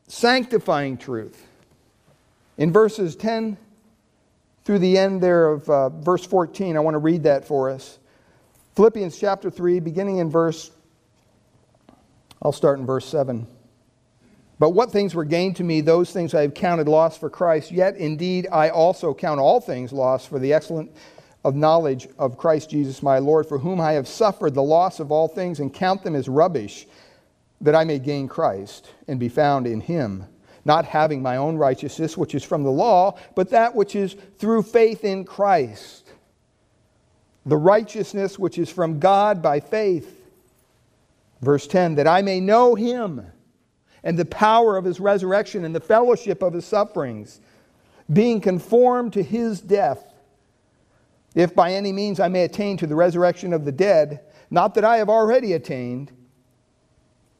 sanctifying 0.07 0.97
truth. 0.97 1.45
In 2.57 2.73
verses 2.73 3.15
10 3.15 3.57
through 4.65 4.79
the 4.79 4.97
end 4.97 5.21
there 5.21 5.51
of 5.51 5.69
uh, 5.69 5.89
verse 5.89 6.25
14, 6.25 6.75
I 6.75 6.79
want 6.79 6.95
to 6.95 6.99
read 6.99 7.23
that 7.23 7.45
for 7.45 7.69
us. 7.69 7.99
Philippians 8.75 9.19
chapter 9.19 9.51
3, 9.51 9.79
beginning 9.81 10.17
in 10.17 10.31
verse, 10.31 10.71
I'll 12.41 12.51
start 12.51 12.79
in 12.79 12.87
verse 12.87 13.05
7. 13.05 13.45
But 14.61 14.75
what 14.75 14.91
things 14.91 15.15
were 15.15 15.25
gained 15.25 15.55
to 15.55 15.63
me, 15.63 15.81
those 15.81 16.11
things 16.11 16.35
I 16.35 16.43
have 16.43 16.53
counted 16.53 16.87
loss 16.87 17.17
for 17.17 17.31
Christ. 17.31 17.71
Yet 17.71 17.97
indeed 17.97 18.47
I 18.51 18.69
also 18.69 19.11
count 19.11 19.39
all 19.39 19.59
things 19.59 19.91
loss 19.91 20.27
for 20.27 20.37
the 20.37 20.53
excellent 20.53 20.95
of 21.43 21.55
knowledge 21.55 22.07
of 22.19 22.37
Christ 22.37 22.69
Jesus 22.69 23.01
my 23.01 23.17
Lord, 23.17 23.47
for 23.47 23.57
whom 23.57 23.81
I 23.81 23.93
have 23.93 24.07
suffered 24.07 24.53
the 24.53 24.61
loss 24.61 24.99
of 24.99 25.11
all 25.11 25.27
things 25.27 25.61
and 25.61 25.73
count 25.73 26.03
them 26.03 26.15
as 26.15 26.29
rubbish, 26.29 26.85
that 27.59 27.73
I 27.73 27.85
may 27.85 27.97
gain 27.97 28.27
Christ 28.27 28.91
and 29.07 29.19
be 29.19 29.29
found 29.29 29.65
in 29.65 29.81
him, 29.81 30.25
not 30.63 30.85
having 30.85 31.23
my 31.23 31.37
own 31.37 31.55
righteousness, 31.57 32.15
which 32.15 32.35
is 32.35 32.43
from 32.43 32.61
the 32.61 32.69
law, 32.69 33.17
but 33.33 33.49
that 33.49 33.73
which 33.73 33.95
is 33.95 34.15
through 34.37 34.61
faith 34.61 35.03
in 35.03 35.25
Christ. 35.25 36.07
The 37.47 37.57
righteousness 37.57 38.37
which 38.37 38.59
is 38.59 38.69
from 38.69 38.99
God 38.99 39.41
by 39.41 39.59
faith. 39.59 40.23
Verse 41.41 41.65
10 41.65 41.95
that 41.95 42.05
I 42.05 42.21
may 42.21 42.39
know 42.39 42.75
him 42.75 43.25
and 44.03 44.17
the 44.17 44.25
power 44.25 44.77
of 44.77 44.85
his 44.85 44.99
resurrection 44.99 45.63
and 45.63 45.75
the 45.75 45.79
fellowship 45.79 46.41
of 46.41 46.53
his 46.53 46.65
sufferings, 46.65 47.39
being 48.11 48.41
conformed 48.41 49.13
to 49.13 49.23
his 49.23 49.61
death, 49.61 50.13
if 51.35 51.55
by 51.55 51.73
any 51.73 51.91
means 51.91 52.19
I 52.19 52.27
may 52.27 52.43
attain 52.43 52.77
to 52.77 52.87
the 52.87 52.95
resurrection 52.95 53.53
of 53.53 53.63
the 53.63 53.71
dead, 53.71 54.21
not 54.49 54.75
that 54.75 54.83
I 54.83 54.97
have 54.97 55.09
already 55.09 55.53
attained 55.53 56.11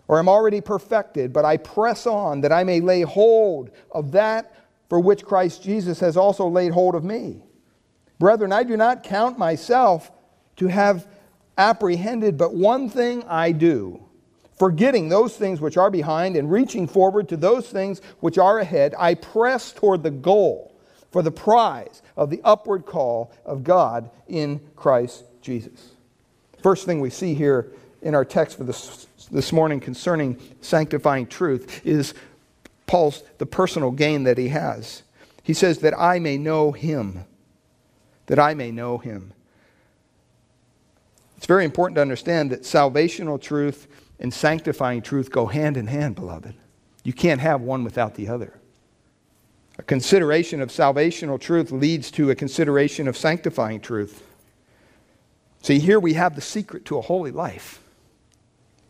or 0.08 0.20
am 0.20 0.30
already 0.30 0.62
perfected, 0.62 1.34
but 1.34 1.46
I 1.46 1.58
press 1.58 2.06
on 2.06 2.42
that 2.42 2.52
I 2.52 2.64
may 2.64 2.80
lay 2.80 3.02
hold 3.02 3.72
of 3.92 4.12
that 4.12 4.56
for 4.90 5.00
which 5.00 5.26
Christ 5.26 5.64
Jesus 5.64 6.00
has 6.02 6.18
also 6.18 6.48
laid 6.48 6.74
hold 6.74 6.96
of 6.96 7.04
me. 7.04 7.42
Brethren, 8.20 8.52
I 8.52 8.64
do 8.64 8.78
not 8.78 9.04
count 9.04 9.40
myself 9.40 10.12
to 10.58 10.68
have 10.68 11.08
apprehended, 11.58 12.38
but 12.38 12.54
one 12.54 12.90
thing 12.90 13.24
I 13.24 13.52
do 13.52 14.04
Forgetting 14.62 15.10
those 15.10 15.36
things 15.36 15.60
which 15.60 15.76
are 15.76 15.90
behind 15.90 16.36
and 16.36 16.52
reaching 16.52 16.86
forward 16.86 17.28
to 17.28 17.36
those 17.36 17.68
things 17.68 18.00
which 18.20 18.38
are 18.38 18.60
ahead, 18.60 18.94
I 18.96 19.16
press 19.16 19.72
toward 19.72 20.04
the 20.04 20.12
goal 20.12 20.72
for 21.10 21.24
the 21.24 21.32
prize 21.32 22.04
of 22.16 22.30
the 22.30 22.42
upward 22.44 22.86
call 22.86 23.32
of 23.44 23.64
God 23.64 24.12
in 24.28 24.62
Christ 24.76 25.24
Jesus. 25.42 25.94
First 26.62 26.86
thing 26.86 27.02
we 27.02 27.10
see 27.10 27.34
here 27.34 27.72
in 28.04 28.14
our 28.14 28.24
text 28.24 28.56
for 28.56 28.64
this, 28.64 29.08
this 29.32 29.52
morning 29.52 29.80
concerning 29.80 30.40
sanctifying 30.62 31.26
truth 31.26 31.84
is 31.84 32.14
Paul's 32.86 33.24
the 33.40 33.48
personal 33.48 33.90
gain 33.90 34.26
that 34.26 34.38
he 34.38 34.50
has. 34.50 35.02
He 35.42 35.56
says 35.56 35.80
that 35.80 35.98
I 35.98 36.20
may 36.20 36.38
know 36.38 36.72
him. 36.72 37.26
That 38.28 38.38
I 38.38 38.54
may 38.54 38.70
know 38.70 39.00
him. 39.00 39.34
It's 41.36 41.48
very 41.48 41.66
important 41.66 41.96
to 41.96 42.02
understand 42.04 42.52
that 42.52 42.62
salvational 42.62 43.42
truth 43.42 43.88
and 44.22 44.32
sanctifying 44.32 45.02
truth 45.02 45.32
go 45.32 45.48
hand 45.48 45.76
in 45.76 45.88
hand, 45.88 46.16
beloved. 46.16 46.54
You 47.04 47.12
can't 47.12 47.42
have 47.42 47.62
one 47.62 47.84
without 47.84 48.14
the 48.14 48.30
other. 48.30 48.54
A 49.80 49.84
consideration 49.84 50.62
of 50.62 50.70
salvational 50.70 51.40
truth 51.40 51.72
leads 51.72 52.12
to 52.12 52.30
a 52.30 52.36
consideration 52.36 53.08
of 53.08 53.18
sanctifying 53.18 53.82
truth. 53.82 54.24
See, 55.64 55.80
here 55.80 56.00
we 56.00 56.14
have 56.14 56.36
the 56.36 56.42
secret 56.42 56.86
to 56.86 57.00
a 57.00 57.02
holy 57.02 57.32
life. 57.32 57.82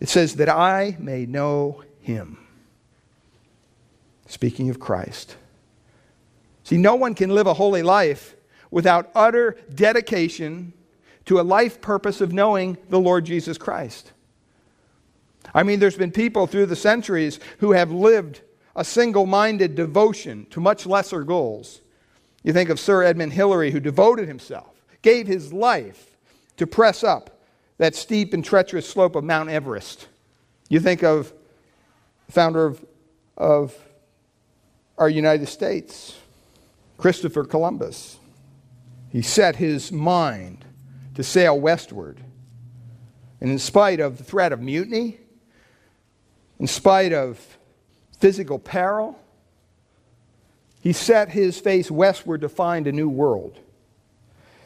It 0.02 0.10
says, 0.10 0.36
That 0.36 0.50
I 0.50 0.98
may 1.00 1.26
know 1.26 1.84
him. 2.02 2.38
Speaking 4.28 4.70
of 4.70 4.80
Christ. 4.80 5.38
See, 6.66 6.78
no 6.78 6.96
one 6.96 7.16
can 7.16 7.30
live 7.30 7.48
a 7.48 7.54
holy 7.54 7.84
life 7.84 8.36
without 8.70 9.12
utter 9.16 9.58
dedication 9.74 10.74
to 11.26 11.40
a 11.40 11.44
life 11.44 11.80
purpose 11.80 12.20
of 12.20 12.34
knowing 12.34 12.78
the 12.90 13.00
Lord 13.00 13.26
Jesus 13.26 13.58
Christ. 13.58 14.12
I 15.54 15.64
mean, 15.64 15.80
there's 15.80 15.98
been 15.98 16.12
people 16.12 16.48
through 16.48 16.68
the 16.68 16.76
centuries 16.76 17.40
who 17.60 17.72
have 17.72 17.92
lived 17.92 18.42
a 18.76 18.86
single 18.86 19.26
minded 19.26 19.76
devotion 19.76 20.48
to 20.52 20.60
much 20.60 20.86
lesser 20.86 21.24
goals. 21.24 21.82
You 22.44 22.54
think 22.54 22.70
of 22.70 22.80
Sir 22.80 23.04
Edmund 23.04 23.34
Hillary, 23.34 23.72
who 23.72 23.80
devoted 23.80 24.28
himself, 24.28 24.82
gave 25.02 25.28
his 25.28 25.52
life 25.52 26.18
to 26.58 26.66
press 26.66 27.04
up 27.04 27.42
that 27.78 27.96
steep 27.96 28.34
and 28.34 28.46
treacherous 28.46 28.88
slope 28.88 29.16
of 29.16 29.24
Mount 29.24 29.50
Everest. 29.50 30.08
You 30.70 30.80
think 30.80 31.04
of 31.04 31.34
the 32.28 32.32
founder 32.32 32.66
of, 32.66 32.86
of 33.36 33.76
our 34.98 35.10
United 35.10 35.48
States, 35.48 36.16
Christopher 36.98 37.44
Columbus. 37.44 38.18
He 39.10 39.22
set 39.22 39.58
his 39.58 39.92
mind 39.92 40.64
to 41.16 41.24
sail 41.24 41.60
westward. 41.60 42.22
And 43.42 43.50
in 43.50 43.60
spite 43.60 44.00
of 44.00 44.18
the 44.18 44.24
threat 44.24 44.54
of 44.54 44.62
mutiny, 44.62 45.18
in 46.62 46.68
spite 46.68 47.12
of 47.12 47.58
physical 48.20 48.60
peril, 48.60 49.20
he 50.80 50.94
set 50.94 51.30
his 51.30 51.60
face 51.60 51.90
westward 51.90 52.42
to 52.42 52.50
find 52.50 52.86
a 52.86 52.92
new 52.92 53.10
world. 53.10 53.58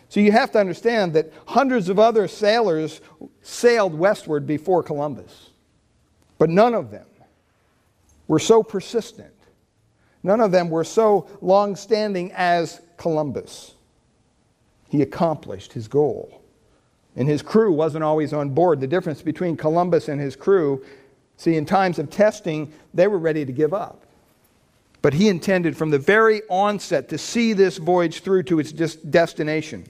So 0.09 0.19
you 0.19 0.33
have 0.33 0.51
to 0.51 0.59
understand 0.59 1.13
that 1.13 1.31
hundreds 1.47 1.87
of 1.87 1.97
other 1.97 2.27
sailors 2.27 2.99
sailed 3.41 3.93
westward 3.93 4.45
before 4.45 4.83
Columbus, 4.83 5.51
but 6.37 6.49
none 6.49 6.73
of 6.73 6.91
them 6.91 7.07
were 8.27 8.39
so 8.39 8.61
persistent. 8.61 9.33
None 10.21 10.41
of 10.41 10.51
them 10.51 10.69
were 10.69 10.83
so 10.83 11.29
long 11.39 11.77
standing 11.77 12.33
as 12.33 12.81
Columbus. 12.97 13.73
He 14.89 15.01
accomplished 15.01 15.71
his 15.71 15.87
goal. 15.87 16.41
And 17.15 17.29
his 17.29 17.41
crew 17.41 17.71
wasn't 17.71 18.03
always 18.03 18.33
on 18.33 18.49
board. 18.49 18.81
The 18.81 18.87
difference 18.87 19.21
between 19.21 19.55
Columbus 19.55 20.09
and 20.09 20.19
his 20.19 20.35
crew 20.35 20.83
See, 21.37 21.55
in 21.55 21.65
times 21.65 21.99
of 21.99 22.09
testing, 22.09 22.71
they 22.93 23.07
were 23.07 23.17
ready 23.17 23.45
to 23.45 23.51
give 23.51 23.73
up. 23.73 24.05
But 25.01 25.13
he 25.13 25.27
intended 25.27 25.77
from 25.77 25.91
the 25.91 25.99
very 25.99 26.41
onset 26.49 27.09
to 27.09 27.17
see 27.17 27.53
this 27.53 27.77
voyage 27.77 28.21
through 28.21 28.43
to 28.43 28.59
its 28.59 28.71
destination. 28.71 29.85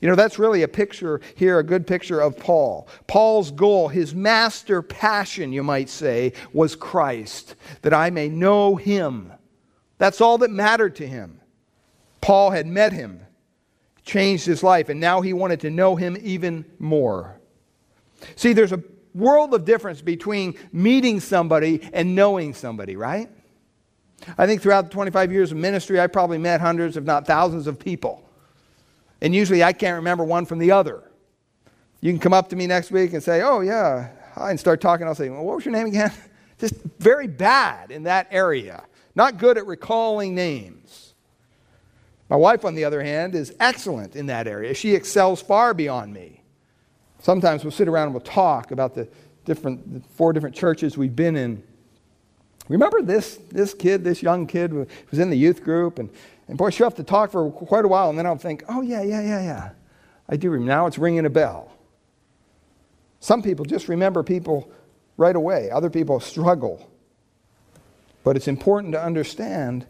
You 0.00 0.08
know, 0.08 0.14
that's 0.14 0.38
really 0.38 0.62
a 0.62 0.68
picture 0.68 1.20
here, 1.34 1.58
a 1.58 1.62
good 1.62 1.86
picture 1.86 2.20
of 2.20 2.38
Paul. 2.38 2.88
Paul's 3.06 3.50
goal, 3.50 3.88
his 3.88 4.14
master 4.14 4.82
passion, 4.82 5.52
you 5.52 5.62
might 5.62 5.88
say, 5.88 6.32
was 6.52 6.74
Christ, 6.74 7.54
that 7.82 7.94
I 7.94 8.10
may 8.10 8.28
know 8.28 8.76
him. 8.76 9.32
That's 9.98 10.20
all 10.20 10.38
that 10.38 10.50
mattered 10.50 10.96
to 10.96 11.06
him. 11.06 11.40
Paul 12.20 12.50
had 12.50 12.66
met 12.66 12.92
him, 12.92 13.20
changed 14.04 14.46
his 14.46 14.62
life, 14.62 14.88
and 14.88 15.00
now 15.00 15.20
he 15.20 15.32
wanted 15.32 15.60
to 15.60 15.70
know 15.70 15.96
him 15.96 16.16
even 16.20 16.64
more. 16.78 17.38
See, 18.36 18.52
there's 18.52 18.72
a 18.72 18.82
world 19.14 19.54
of 19.54 19.64
difference 19.64 20.00
between 20.00 20.54
meeting 20.72 21.20
somebody 21.20 21.88
and 21.92 22.14
knowing 22.14 22.54
somebody, 22.54 22.96
right? 22.96 23.28
I 24.36 24.46
think 24.46 24.62
throughout 24.62 24.86
the 24.86 24.90
25 24.90 25.32
years 25.32 25.52
of 25.52 25.58
ministry, 25.58 26.00
I 26.00 26.06
probably 26.06 26.38
met 26.38 26.60
hundreds, 26.60 26.96
if 26.96 27.04
not 27.04 27.26
thousands, 27.26 27.66
of 27.66 27.78
people. 27.78 28.28
And 29.20 29.34
usually 29.34 29.64
I 29.64 29.72
can't 29.72 29.96
remember 29.96 30.24
one 30.24 30.46
from 30.46 30.58
the 30.58 30.72
other. 30.72 31.02
You 32.00 32.12
can 32.12 32.20
come 32.20 32.32
up 32.32 32.48
to 32.50 32.56
me 32.56 32.66
next 32.66 32.90
week 32.90 33.12
and 33.12 33.22
say, 33.22 33.42
Oh, 33.42 33.60
yeah, 33.60 34.10
hi, 34.34 34.50
and 34.50 34.60
start 34.60 34.80
talking. 34.80 35.06
I'll 35.06 35.14
say, 35.14 35.28
well, 35.28 35.44
What 35.44 35.56
was 35.56 35.64
your 35.64 35.72
name 35.72 35.86
again? 35.86 36.12
Just 36.58 36.74
very 36.98 37.26
bad 37.26 37.90
in 37.90 38.04
that 38.04 38.28
area. 38.30 38.84
Not 39.14 39.38
good 39.38 39.58
at 39.58 39.66
recalling 39.66 40.34
names. 40.34 41.14
My 42.28 42.36
wife, 42.36 42.64
on 42.64 42.74
the 42.74 42.84
other 42.84 43.02
hand, 43.02 43.34
is 43.34 43.52
excellent 43.58 44.14
in 44.14 44.26
that 44.26 44.46
area. 44.46 44.72
She 44.74 44.94
excels 44.94 45.42
far 45.42 45.74
beyond 45.74 46.12
me. 46.12 46.39
Sometimes 47.20 47.64
we'll 47.64 47.70
sit 47.70 47.88
around 47.88 48.04
and 48.04 48.14
we'll 48.14 48.20
talk 48.22 48.70
about 48.70 48.94
the 48.94 49.08
different 49.44 49.92
the 49.92 50.08
four 50.14 50.32
different 50.32 50.54
churches 50.54 50.96
we've 50.96 51.16
been 51.16 51.36
in. 51.36 51.62
Remember 52.68 53.02
this, 53.02 53.36
this 53.50 53.74
kid, 53.74 54.04
this 54.04 54.22
young 54.22 54.46
kid 54.46 54.70
who 54.70 54.86
was 55.10 55.18
in 55.18 55.28
the 55.28 55.36
youth 55.36 55.64
group, 55.64 55.98
and, 55.98 56.08
and 56.46 56.56
boy, 56.56 56.70
she'll 56.70 56.86
have 56.86 56.94
to 56.94 57.02
talk 57.02 57.32
for 57.32 57.50
quite 57.50 57.84
a 57.84 57.88
while, 57.88 58.10
and 58.10 58.18
then 58.18 58.26
I'll 58.26 58.36
think, 58.36 58.62
oh, 58.68 58.80
yeah, 58.80 59.02
yeah, 59.02 59.20
yeah, 59.20 59.42
yeah. 59.42 59.70
I 60.28 60.36
do 60.36 60.50
remember. 60.50 60.72
Now 60.72 60.86
it's 60.86 60.96
ringing 60.96 61.26
a 61.26 61.30
bell. 61.30 61.72
Some 63.18 63.42
people 63.42 63.64
just 63.64 63.88
remember 63.88 64.22
people 64.22 64.70
right 65.16 65.34
away, 65.34 65.68
other 65.70 65.90
people 65.90 66.20
struggle. 66.20 66.88
But 68.22 68.36
it's 68.36 68.46
important 68.46 68.92
to 68.92 69.02
understand 69.02 69.84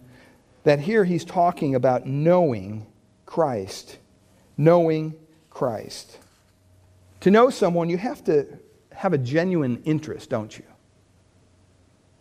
that 0.65 0.81
here 0.81 1.05
he's 1.05 1.25
talking 1.25 1.75
about 1.75 2.07
knowing 2.07 2.87
Christ. 3.27 3.99
Knowing 4.57 5.15
Christ. 5.51 6.17
To 7.21 7.31
know 7.31 7.50
someone, 7.50 7.89
you 7.89 7.99
have 7.99 8.25
to 8.25 8.47
have 8.93 9.12
a 9.12 9.19
genuine 9.19 9.83
interest, 9.85 10.31
don't 10.31 10.57
you? 10.57 10.65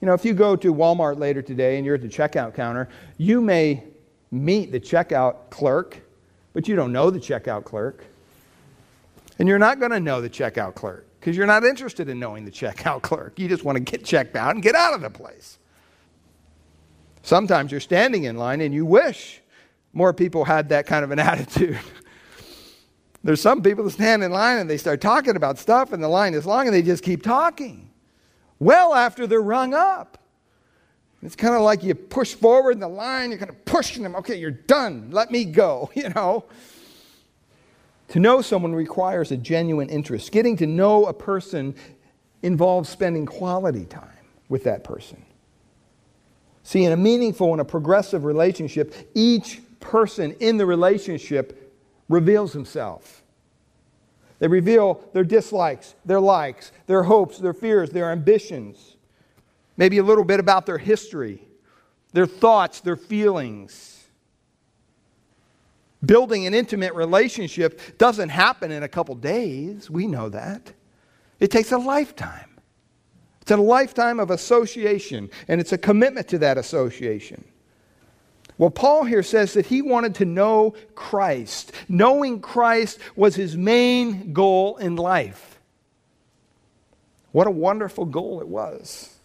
You 0.02 0.06
know, 0.06 0.14
if 0.14 0.24
you 0.24 0.34
go 0.34 0.56
to 0.56 0.74
Walmart 0.74 1.20
later 1.20 1.42
today 1.42 1.78
and 1.78 1.86
you're 1.86 1.96
at 1.96 2.02
the 2.02 2.08
checkout 2.08 2.54
counter, 2.56 2.88
you 3.18 3.42
may 3.42 3.84
meet 4.32 4.72
the 4.72 4.80
checkout 4.80 5.50
clerk, 5.50 6.02
but 6.54 6.68
you 6.68 6.76
don't 6.76 6.92
know 6.92 7.10
the 7.10 7.20
checkout 7.20 7.66
clerk. 7.66 8.06
And 9.40 9.48
you're 9.48 9.60
not 9.60 9.80
going 9.80 9.92
to 9.92 10.00
know 10.00 10.22
the 10.22 10.30
checkout 10.30 10.76
clerk 10.76 11.06
because 11.20 11.36
you're 11.36 11.48
not 11.48 11.64
interested 11.64 12.08
in 12.10 12.20
knowing 12.20 12.46
the 12.46 12.52
checkout 12.52 13.02
clerk. 13.02 13.40
You 13.40 13.48
just 13.48 13.64
want 13.64 13.78
to 13.78 13.80
get 13.80 14.06
checked 14.06 14.36
out 14.36 14.54
and 14.54 14.64
get 14.64 14.76
out 14.76 14.94
of 14.94 15.02
the 15.02 15.10
place. 15.10 15.58
Sometimes 17.24 17.72
you're 17.72 17.82
standing 17.82 18.24
in 18.24 18.38
line 18.38 18.62
and 18.62 18.74
you 18.74 18.86
wish 18.86 19.42
more 19.92 20.14
people 20.14 20.46
had 20.46 20.70
that 20.70 20.86
kind 20.86 21.04
of 21.04 21.12
an 21.12 21.20
attitude. 21.20 21.80
There's 23.24 23.42
some 23.42 23.62
people 23.62 23.84
that 23.84 23.92
stand 23.92 24.24
in 24.24 24.32
line 24.32 24.60
and 24.60 24.70
they 24.70 24.78
start 24.78 25.02
talking 25.02 25.36
about 25.36 25.58
stuff, 25.58 25.92
and 25.92 26.02
the 26.02 26.08
line 26.08 26.34
is 26.34 26.46
long 26.46 26.68
and 26.68 26.74
they 26.74 26.82
just 26.82 27.04
keep 27.04 27.22
talking 27.24 27.90
well 28.60 28.94
after 28.94 29.26
they're 29.26 29.42
rung 29.42 29.74
up. 29.74 30.18
It's 31.22 31.36
kind 31.36 31.56
of 31.56 31.62
like 31.62 31.84
you 31.84 31.96
push 31.96 32.34
forward 32.34 32.72
in 32.72 32.80
the 32.80 32.88
line, 32.88 33.32
you're 33.32 33.40
kind 33.40 33.50
of 33.50 33.66
pushing 33.66 34.04
them. 34.04 34.16
Okay, 34.16 34.36
you're 34.36 34.52
done. 34.52 35.10
Let 35.12 35.32
me 35.32 35.46
go, 35.46 35.90
you 35.96 36.10
know. 36.10 36.46
To 38.10 38.20
know 38.20 38.42
someone 38.42 38.74
requires 38.74 39.32
a 39.32 39.38
genuine 39.38 39.90
interest. 39.90 40.32
Getting 40.32 40.58
to 40.58 40.68
know 40.68 41.06
a 41.06 41.14
person 41.14 41.76
involves 42.42 42.90
spending 42.90 43.26
quality 43.26 43.86
time 43.86 44.08
with 44.48 44.64
that 44.64 44.84
person. 44.84 45.24
See, 46.64 46.86
in 46.86 46.92
a 46.92 46.98
meaningful 46.98 47.52
and 47.52 47.62
a 47.62 47.66
progressive 47.66 48.26
relationship, 48.26 48.94
each 49.14 49.62
person 49.80 50.36
in 50.40 50.58
the 50.58 50.66
relationship 50.66 51.69
reveals 52.10 52.52
himself. 52.52 53.24
They 54.40 54.48
reveal 54.48 55.04
their 55.14 55.24
dislikes, 55.24 55.96
their 56.06 56.20
likes, 56.20 56.72
their 56.88 57.04
hopes, 57.04 57.38
their 57.38 57.54
fears, 57.54 57.92
their 57.92 58.12
ambitions, 58.12 58.98
maybe 59.78 59.98
a 59.98 60.04
little 60.04 60.24
bit 60.24 60.40
about 60.40 60.66
their 60.66 60.78
history, 60.78 61.42
their 62.14 62.26
thoughts, 62.26 62.82
their 62.82 62.96
feelings. 62.96 64.08
Building 66.06 66.48
an 66.48 66.54
intimate 66.54 66.94
relationship 66.94 67.98
doesn't 67.98 68.30
happen 68.30 68.72
in 68.72 68.84
a 68.84 68.88
couple 68.88 69.16
days. 69.16 69.90
We 69.90 70.08
know 70.08 70.30
that. 70.30 70.74
It 71.40 71.52
takes 71.52 71.72
a 71.72 71.78
lifetime. 71.78 72.50
It's 73.42 73.52
a 73.52 73.58
lifetime 73.58 74.20
of 74.20 74.32
association, 74.32 75.30
and 75.48 75.60
it's 75.60 75.74
a 75.74 75.78
commitment 75.78 76.28
to 76.30 76.38
that 76.40 76.58
association. 76.58 77.44
Well, 78.60 78.70
Paul 78.70 79.06
here 79.06 79.24
says 79.24 79.54
that 79.54 79.68
he 79.68 79.82
wanted 79.82 80.16
to 80.16 80.26
know 80.26 80.76
Christ. 80.94 81.72
Knowing 81.88 82.42
Christ 82.42 83.00
was 83.16 83.34
his 83.34 83.56
main 83.56 84.34
goal 84.34 84.76
in 84.76 84.98
life. 84.98 85.58
What 87.32 87.48
a 87.48 87.52
wonderful 87.52 88.04
goal 88.04 88.42
it 88.42 88.48
was. 88.50 89.16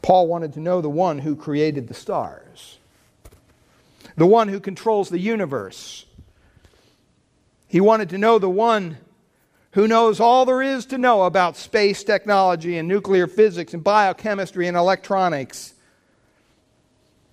Paul 0.00 0.26
wanted 0.26 0.54
to 0.54 0.60
know 0.60 0.80
the 0.80 0.88
one 0.88 1.18
who 1.18 1.36
created 1.36 1.86
the 1.86 1.94
stars, 1.94 2.78
the 4.16 4.26
one 4.26 4.48
who 4.48 4.58
controls 4.58 5.10
the 5.10 5.18
universe. 5.18 6.06
He 7.68 7.82
wanted 7.82 8.08
to 8.08 8.18
know 8.18 8.38
the 8.38 8.48
one 8.48 8.96
who 9.72 9.86
knows 9.86 10.18
all 10.18 10.46
there 10.46 10.62
is 10.62 10.86
to 10.86 10.98
know 10.98 11.24
about 11.24 11.58
space 11.58 12.02
technology 12.04 12.78
and 12.78 12.88
nuclear 12.88 13.26
physics 13.26 13.74
and 13.74 13.84
biochemistry 13.84 14.66
and 14.66 14.78
electronics. 14.78 15.74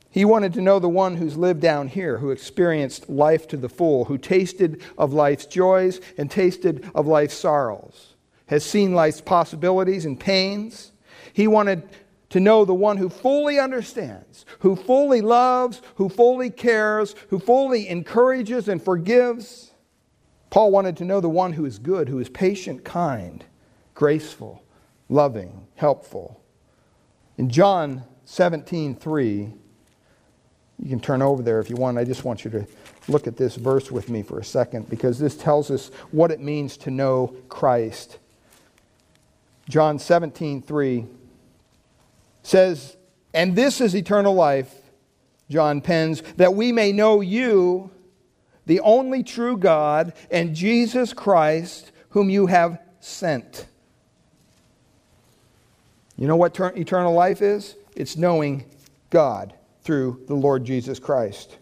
He 0.10 0.26
wanted 0.26 0.54
to 0.54 0.62
know 0.62 0.80
the 0.80 0.89
one 0.89 1.17
who's 1.17 1.38
lived 1.38 1.62
down 1.62 1.89
here, 1.89 2.17
who 2.17 2.32
experienced 2.32 3.10
life 3.10 3.48
to 3.50 3.58
the 3.58 3.70
full, 3.70 4.06
who 4.06 4.17
tasted 4.17 4.82
of 4.98 5.13
life's 5.13 5.46
joys 5.46 6.00
and 6.17 6.32
tasted 6.32 6.89
of 6.96 7.08
life's 7.08 7.36
sorrows, 7.36 8.15
has 8.48 8.63
seen 8.63 8.93
life's 8.93 9.22
possibilities 9.22 10.06
and 10.06 10.20
pains. 10.20 10.91
He 11.34 11.48
wanted 11.48 11.84
to 12.30 12.39
know 12.39 12.65
the 12.65 12.74
one 12.74 12.98
who 12.98 13.10
fully 13.10 13.60
understands, 13.60 14.46
who 14.60 14.76
fully 14.76 15.22
loves, 15.22 15.82
who 15.96 16.10
fully 16.10 16.50
cares, 16.50 17.15
who 17.30 17.39
fully 17.39 17.88
encourages 17.88 18.67
and 18.67 18.82
forgives. 18.82 19.72
Paul 20.50 20.72
wanted 20.72 20.98
to 20.98 21.06
know 21.06 21.22
the 21.22 21.30
one 21.30 21.54
who 21.54 21.65
is 21.65 21.80
good, 21.80 22.10
who 22.10 22.20
is 22.20 22.30
patient, 22.30 22.84
kind, 22.84 23.46
graceful, 23.93 24.63
loving, 25.10 25.67
helpful. 25.76 26.41
In 27.38 27.50
John 27.50 28.04
17, 28.26 28.96
3, 28.96 29.54
you 30.82 30.90
can 30.90 31.00
turn 31.00 31.22
over 31.22 31.42
there 31.42 31.60
if 31.60 31.70
you 31.70 31.76
want. 31.76 31.98
I 31.98 32.04
just 32.04 32.24
want 32.24 32.46
you 32.46 32.52
to 32.52 32.68
look 33.08 33.28
at 33.28 33.38
this 33.38 33.56
verse 33.56 33.92
with 33.92 34.10
me 34.10 34.22
for 34.22 34.40
a 34.40 34.44
second 34.44 34.90
because 34.90 35.18
this 35.18 35.36
tells 35.36 35.72
us 35.72 35.90
what 36.12 36.32
it 36.32 36.40
means 36.40 36.78
to 36.78 36.92
know 36.92 37.36
Christ. 37.50 38.20
John 39.68 39.98
17, 39.98 40.62
3 40.62 41.06
says, 42.44 42.96
And 43.34 43.56
this 43.56 43.82
is 43.82 43.96
eternal 43.96 44.36
life, 44.36 44.74
John 45.50 45.82
pens, 45.82 46.22
that 46.38 46.54
we 46.54 46.72
may 46.72 46.92
know 46.92 47.22
you, 47.22 47.90
the 48.66 48.80
only 48.82 49.24
true 49.24 49.58
God, 49.58 50.13
and 50.30 50.56
Jesus 50.56 51.12
Christ, 51.12 51.92
whom 52.10 52.30
you 52.30 52.46
have 52.46 52.80
sent. 53.00 53.66
You 56.18 56.28
know 56.28 56.36
what 56.36 56.54
ter- 56.54 56.74
eternal 56.76 57.13
life 57.13 57.42
is? 57.42 57.76
It's 57.96 58.16
knowing 58.16 58.66
God 59.10 59.57
through 59.88 60.21
the 60.28 60.36
Lord 60.36 60.65
Jesus 60.65 61.00
Christ. 61.00 61.58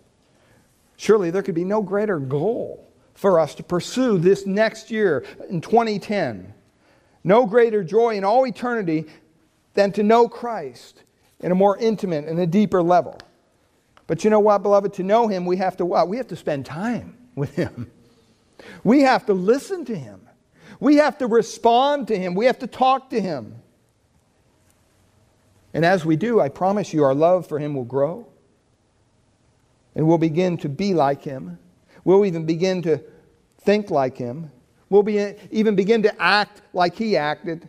Surely 0.98 1.30
there 1.30 1.44
could 1.44 1.54
be 1.54 1.64
no 1.64 1.84
greater 1.84 2.18
goal 2.18 2.92
for 3.14 3.40
us 3.40 3.54
to 3.54 3.64
pursue 3.64 4.18
this 4.18 4.48
next 4.48 4.90
year 4.90 5.24
in 5.48 5.62
2010. 5.62 6.52
No 7.24 7.46
greater 7.46 7.84
joy 7.84 8.18
in 8.18 8.24
all 8.24 8.48
eternity 8.48 9.06
than 9.76 9.92
to 9.92 10.02
know 10.02 10.28
Christ 10.28 11.04
in 11.40 11.52
a 11.52 11.56
more 11.56 11.78
intimate 11.78 12.26
and 12.26 12.40
a 12.40 12.48
deeper 12.48 12.82
level. 12.82 13.20
But 14.08 14.24
you 14.24 14.32
know 14.32 14.40
what, 14.40 14.64
beloved? 14.64 14.94
To 14.94 15.04
know 15.04 15.28
Him, 15.28 15.46
we 15.46 15.58
have 15.58 15.78
to 15.78 15.86
what? 15.86 16.08
We 16.08 16.18
have 16.18 16.28
to 16.30 16.36
spend 16.36 16.66
time 16.66 17.16
with 17.36 17.56
Him. 17.56 17.92
We 18.84 19.02
have 19.02 19.28
to 19.28 19.34
listen 19.34 19.86
to 19.86 19.96
Him. 19.96 20.28
We 20.80 20.96
have 20.96 21.20
to 21.20 21.28
respond 21.28 22.08
to 22.08 22.18
Him. 22.18 22.34
We 22.34 22.48
have 22.48 22.58
to 22.60 22.68
talk 22.68 23.12
to 23.12 23.22
Him. 23.22 23.62
And 25.76 25.84
as 25.84 26.06
we 26.06 26.16
do, 26.16 26.40
I 26.40 26.48
promise 26.48 26.94
you, 26.94 27.04
our 27.04 27.14
love 27.14 27.48
for 27.48 27.60
Him 27.60 27.76
will 27.76 27.84
grow. 27.84 28.26
And 29.94 30.08
we'll 30.08 30.18
begin 30.18 30.58
to 30.60 30.70
be 30.70 30.94
like 30.94 31.22
Him. 31.22 31.60
We'll 32.06 32.26
even 32.26 32.46
begin 32.46 32.82
to 32.84 33.04
think 33.60 33.92
like 33.92 34.16
Him. 34.16 34.52
We'll 34.90 35.04
be, 35.04 35.34
even 35.52 35.76
begin 35.76 36.02
to 36.04 36.22
act 36.22 36.62
like 36.72 36.96
He 36.96 37.18
acted. 37.18 37.68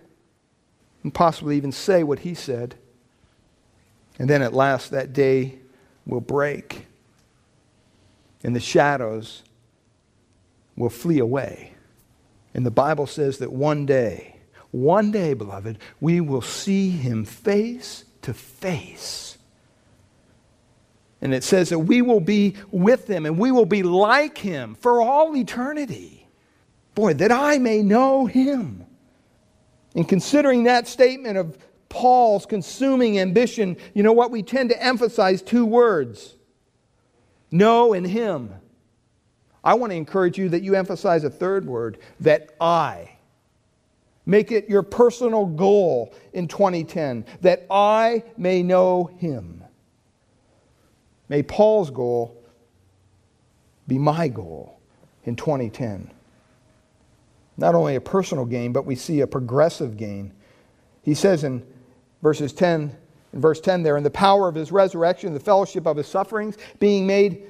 And 1.03 1.13
possibly 1.13 1.57
even 1.57 1.73
say 1.73 2.05
what 2.05 2.21
He 2.21 2.35
said. 2.35 2.77
And 4.21 4.31
then 4.31 4.41
at 4.41 4.53
last, 4.53 4.93
that 4.93 5.13
day 5.13 5.59
will 6.07 6.21
break. 6.21 6.87
And 8.45 8.55
the 8.55 8.61
shadows 8.61 9.43
will 10.77 10.91
flee 10.91 11.19
away. 11.19 11.73
And 12.55 12.65
the 12.65 12.71
Bible 12.71 13.09
says 13.09 13.39
that 13.39 13.53
one 13.53 13.85
day, 13.85 14.36
one 14.77 15.11
day, 15.11 15.33
beloved, 15.33 15.79
we 16.01 16.21
will 16.21 16.43
see 16.43 16.91
him 16.91 17.25
face 17.25 18.05
to 18.23 18.35
face. 18.35 19.39
And 21.23 21.33
it 21.33 21.43
says 21.43 21.71
that 21.71 21.79
we 21.79 22.03
will 22.03 22.21
be 22.21 22.57
with 22.71 23.09
him 23.09 23.25
and 23.25 23.39
we 23.39 23.51
will 23.51 23.67
be 23.67 23.83
like 23.83 24.37
him 24.37 24.75
for 24.75 25.01
all 25.01 25.35
eternity. 25.35 26.29
Boy, 26.95 27.15
that 27.15 27.33
I 27.33 27.59
may 27.59 27.83
know 27.83 28.27
him. 28.27 28.85
In 29.95 30.05
considering 30.05 30.65
that 30.65 30.87
statement 30.87 31.39
of 31.39 31.57
Paul's 31.89 32.45
consuming 32.45 33.19
ambition, 33.19 33.79
you 33.95 34.03
know 34.03 34.13
what? 34.13 34.31
We 34.31 34.43
tend 34.43 34.69
to 34.71 34.83
emphasize 34.83 35.41
two 35.41 35.65
words 35.65 36.35
know 37.51 37.95
and 37.95 38.07
him. 38.07 38.53
I 39.65 39.75
want 39.75 39.93
to 39.93 39.97
encourage 39.97 40.37
you 40.37 40.51
that 40.51 40.63
you 40.63 40.75
emphasize 40.75 41.25
a 41.25 41.31
third 41.31 41.65
word 41.65 41.99
that 42.21 42.55
I. 42.61 43.16
Make 44.27 44.51
it 44.51 44.69
your 44.69 44.83
personal 44.83 45.47
goal 45.47 46.13
in 46.33 46.49
2010 46.49 47.25
that 47.43 47.67
I 47.71 48.25
may 48.37 48.63
know 48.63 49.11
him. 49.19 49.63
May 51.29 51.43
Paul's 51.43 51.91
goal 51.91 52.43
be 53.87 53.99
my 53.99 54.29
goal 54.29 54.81
in 55.25 55.37
2010. 55.37 56.11
Not 57.57 57.75
only 57.75 57.95
a 57.95 58.01
personal 58.01 58.45
gain, 58.45 58.73
but 58.73 58.85
we 58.85 58.97
see 58.97 59.21
a 59.21 59.27
progressive 59.27 59.97
gain. 59.97 60.33
He 61.03 61.15
says 61.15 61.45
in 61.45 61.65
verses 62.21 62.53
10 62.53 62.97
in 63.37 63.43
verse 63.43 63.61
10 63.61 63.83
there, 63.83 63.99
in 63.99 64.03
the 64.03 64.11
power 64.11 64.49
of 64.49 64.55
his 64.55 64.73
resurrection, 64.73 65.35
the 65.35 65.41
fellowship 65.41 65.87
of 65.87 65.99
his 65.99 66.07
sufferings, 66.07 66.57
being 66.79 67.07
made 67.07 67.43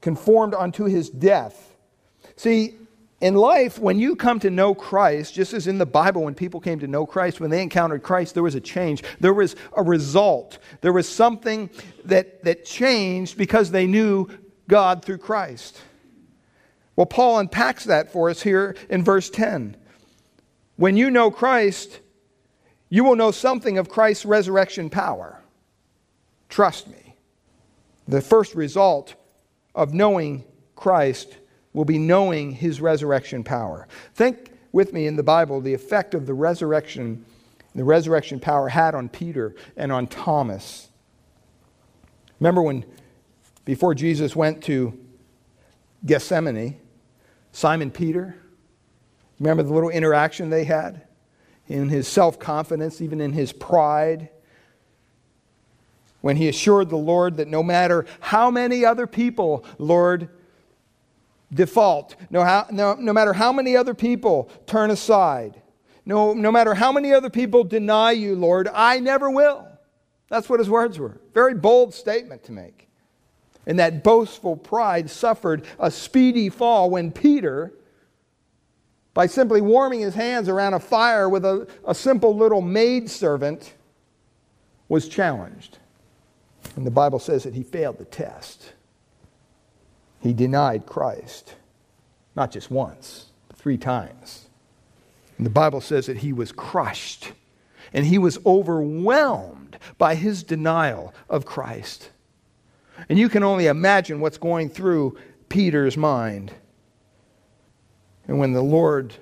conformed 0.00 0.52
unto 0.52 0.84
his 0.84 1.10
death. 1.10 1.76
See, 2.34 2.74
in 3.20 3.34
life, 3.34 3.80
when 3.80 3.98
you 3.98 4.14
come 4.14 4.38
to 4.40 4.50
know 4.50 4.74
Christ, 4.74 5.34
just 5.34 5.52
as 5.52 5.66
in 5.66 5.78
the 5.78 5.86
Bible, 5.86 6.22
when 6.22 6.34
people 6.34 6.60
came 6.60 6.78
to 6.78 6.86
know 6.86 7.04
Christ, 7.04 7.40
when 7.40 7.50
they 7.50 7.62
encountered 7.62 8.04
Christ, 8.04 8.34
there 8.34 8.44
was 8.44 8.54
a 8.54 8.60
change. 8.60 9.02
There 9.18 9.34
was 9.34 9.56
a 9.76 9.82
result. 9.82 10.58
There 10.82 10.92
was 10.92 11.08
something 11.08 11.68
that, 12.04 12.44
that 12.44 12.64
changed 12.64 13.36
because 13.36 13.72
they 13.72 13.86
knew 13.86 14.28
God 14.68 15.04
through 15.04 15.18
Christ. 15.18 15.80
Well, 16.94 17.06
Paul 17.06 17.40
unpacks 17.40 17.84
that 17.84 18.12
for 18.12 18.30
us 18.30 18.42
here 18.42 18.76
in 18.88 19.02
verse 19.02 19.30
10. 19.30 19.76
When 20.76 20.96
you 20.96 21.10
know 21.10 21.32
Christ, 21.32 21.98
you 22.88 23.02
will 23.02 23.16
know 23.16 23.32
something 23.32 23.78
of 23.78 23.88
Christ's 23.88 24.26
resurrection 24.26 24.90
power. 24.90 25.40
Trust 26.48 26.86
me. 26.86 27.16
The 28.06 28.20
first 28.20 28.54
result 28.54 29.16
of 29.74 29.92
knowing 29.92 30.44
Christ 30.76 31.36
will 31.78 31.84
be 31.84 31.96
knowing 31.96 32.50
his 32.50 32.80
resurrection 32.80 33.44
power. 33.44 33.86
Think 34.12 34.50
with 34.72 34.92
me 34.92 35.06
in 35.06 35.14
the 35.14 35.22
Bible 35.22 35.60
the 35.60 35.74
effect 35.74 36.12
of 36.12 36.26
the 36.26 36.34
resurrection, 36.34 37.24
the 37.72 37.84
resurrection 37.84 38.40
power 38.40 38.68
had 38.68 38.96
on 38.96 39.08
Peter 39.08 39.54
and 39.76 39.92
on 39.92 40.08
Thomas. 40.08 40.88
Remember 42.40 42.62
when, 42.62 42.84
before 43.64 43.94
Jesus 43.94 44.34
went 44.34 44.60
to 44.64 44.98
Gethsemane, 46.04 46.80
Simon 47.52 47.92
Peter, 47.92 48.34
remember 49.38 49.62
the 49.62 49.72
little 49.72 49.90
interaction 49.90 50.50
they 50.50 50.64
had? 50.64 51.06
In 51.68 51.90
his 51.90 52.08
self 52.08 52.40
confidence, 52.40 53.00
even 53.00 53.20
in 53.20 53.32
his 53.34 53.52
pride, 53.52 54.30
when 56.22 56.34
he 56.34 56.48
assured 56.48 56.90
the 56.90 56.96
Lord 56.96 57.36
that 57.36 57.46
no 57.46 57.62
matter 57.62 58.04
how 58.18 58.50
many 58.50 58.84
other 58.84 59.06
people, 59.06 59.64
Lord, 59.78 60.28
default, 61.52 62.16
no, 62.30 62.44
how, 62.44 62.66
no, 62.70 62.94
no 62.94 63.12
matter 63.12 63.32
how 63.32 63.52
many 63.52 63.76
other 63.76 63.94
people 63.94 64.50
turn 64.66 64.90
aside, 64.90 65.60
no, 66.04 66.32
no 66.32 66.50
matter 66.50 66.74
how 66.74 66.92
many 66.92 67.12
other 67.12 67.30
people 67.30 67.64
deny 67.64 68.12
you, 68.12 68.34
Lord, 68.34 68.68
I 68.72 69.00
never 69.00 69.30
will. 69.30 69.66
That's 70.28 70.48
what 70.48 70.60
his 70.60 70.70
words 70.70 70.98
were. 70.98 71.20
Very 71.34 71.54
bold 71.54 71.94
statement 71.94 72.44
to 72.44 72.52
make. 72.52 72.88
And 73.66 73.78
that 73.78 74.02
boastful 74.02 74.56
pride 74.56 75.10
suffered 75.10 75.64
a 75.78 75.90
speedy 75.90 76.48
fall 76.48 76.88
when 76.88 77.12
Peter, 77.12 77.72
by 79.12 79.26
simply 79.26 79.60
warming 79.60 80.00
his 80.00 80.14
hands 80.14 80.48
around 80.48 80.74
a 80.74 80.80
fire 80.80 81.28
with 81.28 81.44
a, 81.44 81.68
a 81.86 81.94
simple 81.94 82.34
little 82.34 82.62
maid 82.62 83.10
servant, 83.10 83.74
was 84.88 85.08
challenged. 85.08 85.78
And 86.76 86.86
the 86.86 86.90
Bible 86.90 87.18
says 87.18 87.44
that 87.44 87.54
he 87.54 87.62
failed 87.62 87.98
the 87.98 88.06
test. 88.06 88.72
He 90.20 90.32
denied 90.32 90.86
Christ, 90.86 91.54
not 92.34 92.50
just 92.50 92.70
once, 92.70 93.26
but 93.48 93.56
three 93.56 93.78
times. 93.78 94.46
And 95.36 95.46
the 95.46 95.50
Bible 95.50 95.80
says 95.80 96.06
that 96.06 96.18
he 96.18 96.32
was 96.32 96.52
crushed 96.52 97.32
and 97.92 98.04
he 98.04 98.18
was 98.18 98.38
overwhelmed 98.44 99.78
by 99.96 100.14
his 100.14 100.42
denial 100.42 101.14
of 101.28 101.46
Christ. 101.46 102.10
And 103.08 103.18
you 103.18 103.28
can 103.28 103.42
only 103.42 103.66
imagine 103.66 104.20
what's 104.20 104.38
going 104.38 104.68
through 104.68 105.16
Peter's 105.48 105.96
mind. 105.96 106.52
And 108.26 108.38
when 108.38 108.52
the 108.52 108.62
Lord 108.62 109.14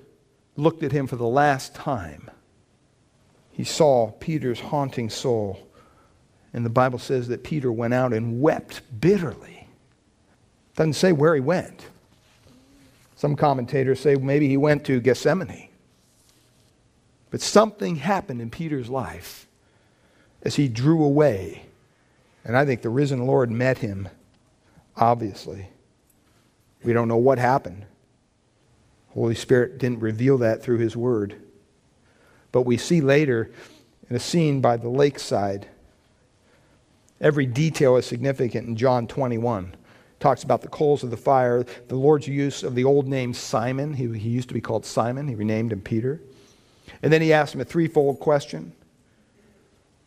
looked 0.56 0.82
at 0.82 0.92
him 0.92 1.06
for 1.06 1.16
the 1.16 1.26
last 1.26 1.74
time, 1.74 2.30
he 3.52 3.64
saw 3.64 4.10
Peter's 4.12 4.60
haunting 4.60 5.10
soul. 5.10 5.58
And 6.52 6.64
the 6.64 6.70
Bible 6.70 6.98
says 6.98 7.28
that 7.28 7.44
Peter 7.44 7.70
went 7.70 7.94
out 7.94 8.12
and 8.12 8.40
wept 8.40 8.80
bitterly. 9.00 9.55
Doesn't 10.76 10.92
say 10.92 11.12
where 11.12 11.34
he 11.34 11.40
went. 11.40 11.86
Some 13.16 13.34
commentators 13.34 13.98
say 13.98 14.14
maybe 14.14 14.46
he 14.46 14.58
went 14.58 14.84
to 14.84 15.00
Gethsemane. 15.00 15.68
But 17.30 17.40
something 17.40 17.96
happened 17.96 18.42
in 18.42 18.50
Peter's 18.50 18.90
life 18.90 19.46
as 20.42 20.56
he 20.56 20.68
drew 20.68 21.02
away. 21.02 21.62
And 22.44 22.56
I 22.56 22.64
think 22.64 22.82
the 22.82 22.90
risen 22.90 23.26
Lord 23.26 23.50
met 23.50 23.78
him, 23.78 24.08
obviously. 24.96 25.68
We 26.84 26.92
don't 26.92 27.08
know 27.08 27.16
what 27.16 27.38
happened. 27.38 27.86
Holy 29.08 29.34
Spirit 29.34 29.78
didn't 29.78 30.00
reveal 30.00 30.38
that 30.38 30.62
through 30.62 30.78
his 30.78 30.94
word. 30.94 31.36
But 32.52 32.62
we 32.62 32.76
see 32.76 33.00
later 33.00 33.50
in 34.10 34.14
a 34.14 34.20
scene 34.20 34.60
by 34.60 34.76
the 34.76 34.90
lakeside, 34.90 35.68
every 37.18 37.46
detail 37.46 37.96
is 37.96 38.04
significant 38.04 38.68
in 38.68 38.76
John 38.76 39.06
21 39.06 39.74
talks 40.26 40.42
about 40.42 40.60
the 40.60 40.66
coals 40.66 41.04
of 41.04 41.10
the 41.12 41.16
fire, 41.16 41.64
the 41.86 41.94
Lord's 41.94 42.26
use 42.26 42.64
of 42.64 42.74
the 42.74 42.82
old 42.82 43.06
name 43.06 43.32
Simon. 43.32 43.94
He, 43.94 44.08
he 44.18 44.28
used 44.28 44.48
to 44.48 44.54
be 44.54 44.60
called 44.60 44.84
Simon, 44.84 45.28
he 45.28 45.36
renamed 45.36 45.72
him 45.72 45.80
Peter. 45.80 46.20
And 47.00 47.12
then 47.12 47.22
he 47.22 47.32
asked 47.32 47.54
him 47.54 47.60
a 47.60 47.64
threefold 47.64 48.18
question, 48.18 48.72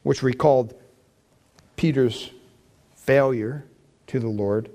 which 0.03 0.21
recalled 0.21 0.73
Peter's 1.77 2.31
failure 2.97 3.63
to 4.07 4.19
the 4.19 4.27
Lord. 4.27 4.69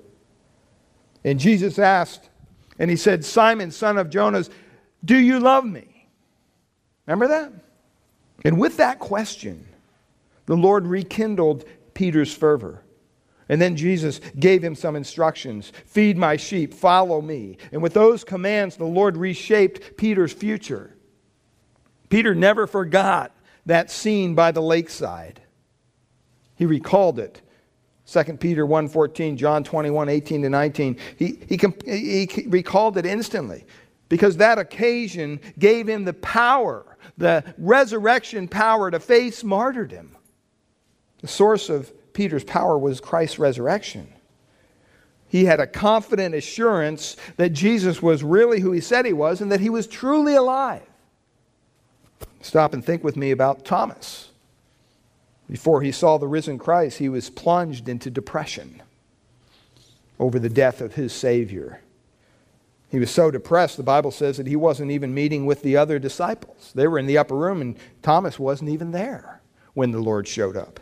And 1.23 1.39
Jesus 1.39 1.77
asked, 1.77 2.27
and 2.79 2.89
he 2.89 2.97
said, 2.97 3.23
Simon, 3.23 3.69
son 3.69 3.99
of 3.99 4.09
Jonas, 4.09 4.49
do 5.03 5.15
you 5.15 5.39
love 5.39 5.63
me? 5.63 6.07
Remember 7.05 7.27
that? 7.27 7.53
And 8.43 8.59
with 8.59 8.77
that 8.77 8.97
question, 8.97 9.67
the 10.47 10.57
Lord 10.57 10.87
rekindled 10.87 11.65
Peter's 11.93 12.33
fervor. 12.33 12.81
And 13.47 13.61
then 13.61 13.75
Jesus 13.75 14.19
gave 14.39 14.63
him 14.63 14.75
some 14.75 14.95
instructions 14.95 15.71
feed 15.85 16.17
my 16.17 16.35
sheep, 16.35 16.73
follow 16.73 17.21
me. 17.21 17.57
And 17.71 17.81
with 17.81 17.93
those 17.93 18.23
commands, 18.23 18.77
the 18.77 18.85
Lord 18.85 19.17
reshaped 19.17 19.97
Peter's 19.97 20.33
future. 20.33 20.95
Peter 22.09 22.33
never 22.33 22.67
forgot 22.67 23.31
that 23.65 23.91
scene 23.91 24.35
by 24.35 24.51
the 24.51 24.61
lakeside. 24.61 25.41
He 26.55 26.65
recalled 26.65 27.19
it. 27.19 27.41
2 28.07 28.23
Peter 28.37 28.65
1.14, 28.65 29.35
John 29.35 29.63
21, 29.63 30.09
18 30.09 30.41
to 30.43 30.49
19. 30.49 30.97
He, 31.17 31.39
he, 31.47 32.27
he 32.27 32.47
recalled 32.47 32.97
it 32.97 33.05
instantly 33.05 33.65
because 34.09 34.37
that 34.37 34.59
occasion 34.59 35.39
gave 35.57 35.87
him 35.87 36.05
the 36.05 36.13
power, 36.13 36.97
the 37.17 37.43
resurrection 37.57 38.47
power 38.47 38.91
to 38.91 38.99
face 38.99 39.43
martyrdom. 39.43 40.15
The 41.21 41.27
source 41.27 41.69
of 41.69 41.91
Peter's 42.15 42.43
power 42.43 42.77
was 42.77 42.99
Christ's 42.99 43.37
resurrection. 43.37 44.07
He 45.27 45.45
had 45.45 45.59
a 45.59 45.67
confident 45.67 46.33
assurance 46.33 47.17
that 47.37 47.49
Jesus 47.49 48.01
was 48.01 48.23
really 48.23 48.61
who 48.61 48.71
he 48.71 48.81
said 48.81 49.05
he 49.05 49.13
was 49.13 49.41
and 49.41 49.51
that 49.51 49.59
he 49.59 49.69
was 49.69 49.85
truly 49.85 50.33
alive. 50.33 50.81
Stop 52.41 52.73
and 52.73 52.83
think 52.83 53.03
with 53.03 53.17
me 53.17 53.31
about 53.31 53.65
Thomas. 53.65 54.29
Before 55.49 55.81
he 55.81 55.91
saw 55.91 56.17
the 56.17 56.27
risen 56.27 56.57
Christ, 56.57 56.97
he 56.97 57.09
was 57.09 57.29
plunged 57.29 57.89
into 57.89 58.09
depression 58.09 58.81
over 60.17 60.39
the 60.39 60.49
death 60.49 60.79
of 60.79 60.95
his 60.95 61.11
Savior. 61.11 61.81
He 62.89 62.99
was 62.99 63.11
so 63.11 63.29
depressed, 63.29 63.75
the 63.77 63.83
Bible 63.83 64.11
says 64.11 64.37
that 64.37 64.47
he 64.47 64.55
wasn't 64.55 64.91
even 64.91 65.13
meeting 65.13 65.45
with 65.45 65.61
the 65.63 65.75
other 65.75 65.99
disciples. 65.99 66.71
They 66.73 66.87
were 66.87 66.97
in 66.97 67.07
the 67.07 67.17
upper 67.17 67.35
room, 67.35 67.59
and 67.59 67.75
Thomas 68.01 68.39
wasn't 68.39 68.69
even 68.69 68.91
there 68.91 69.41
when 69.73 69.91
the 69.91 69.99
Lord 69.99 70.27
showed 70.27 70.55
up. 70.55 70.79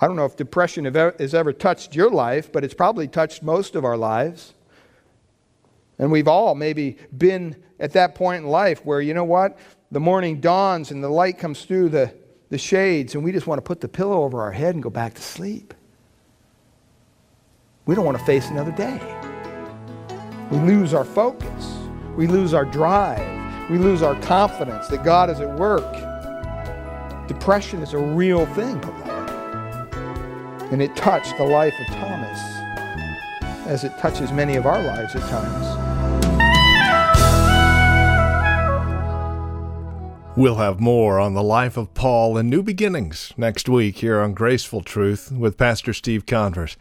I 0.00 0.06
don't 0.06 0.16
know 0.16 0.24
if 0.24 0.36
depression 0.36 0.84
has 0.84 1.34
ever 1.34 1.52
touched 1.52 1.94
your 1.94 2.10
life, 2.10 2.52
but 2.52 2.64
it's 2.64 2.74
probably 2.74 3.08
touched 3.08 3.42
most 3.42 3.74
of 3.74 3.84
our 3.84 3.96
lives. 3.96 4.54
And 5.98 6.12
we've 6.12 6.28
all 6.28 6.54
maybe 6.54 6.98
been 7.16 7.56
at 7.80 7.92
that 7.92 8.14
point 8.14 8.44
in 8.44 8.50
life 8.50 8.84
where, 8.84 9.00
you 9.00 9.12
know 9.14 9.24
what? 9.24 9.58
The 9.90 9.98
morning 9.98 10.40
dawns 10.40 10.92
and 10.92 11.02
the 11.02 11.08
light 11.08 11.38
comes 11.38 11.64
through 11.64 11.88
the, 11.88 12.14
the 12.50 12.58
shades, 12.58 13.14
and 13.14 13.24
we 13.24 13.32
just 13.32 13.46
want 13.46 13.58
to 13.58 13.62
put 13.62 13.80
the 13.80 13.88
pillow 13.88 14.22
over 14.22 14.40
our 14.40 14.52
head 14.52 14.74
and 14.74 14.82
go 14.82 14.90
back 14.90 15.14
to 15.14 15.22
sleep. 15.22 15.74
We 17.86 17.94
don't 17.94 18.04
want 18.04 18.18
to 18.18 18.24
face 18.24 18.48
another 18.50 18.72
day. 18.72 19.00
We 20.50 20.58
lose 20.58 20.94
our 20.94 21.04
focus. 21.04 21.74
We 22.16 22.26
lose 22.26 22.54
our 22.54 22.64
drive. 22.64 23.70
We 23.70 23.78
lose 23.78 24.02
our 24.02 24.14
confidence 24.20 24.88
that 24.88 25.02
God 25.02 25.30
is 25.30 25.40
at 25.40 25.58
work. 25.58 25.90
Depression 27.28 27.82
is 27.82 27.94
a 27.94 27.98
real 27.98 28.46
thing, 28.46 28.78
beloved. 28.78 29.07
And 30.70 30.82
it 30.82 30.94
touched 30.96 31.36
the 31.38 31.44
life 31.44 31.74
of 31.80 31.86
Thomas 31.86 32.38
as 33.66 33.84
it 33.84 33.96
touches 33.98 34.32
many 34.32 34.56
of 34.56 34.66
our 34.66 34.82
lives 34.82 35.14
at 35.14 35.22
times. 35.28 35.88
We'll 40.36 40.56
have 40.56 40.78
more 40.78 41.18
on 41.18 41.34
the 41.34 41.42
life 41.42 41.76
of 41.76 41.94
Paul 41.94 42.36
and 42.36 42.48
new 42.48 42.62
beginnings 42.62 43.32
next 43.36 43.68
week 43.68 43.96
here 43.98 44.20
on 44.20 44.34
Graceful 44.34 44.82
Truth 44.82 45.32
with 45.32 45.56
Pastor 45.56 45.92
Steve 45.92 46.26
Converse. 46.26 46.76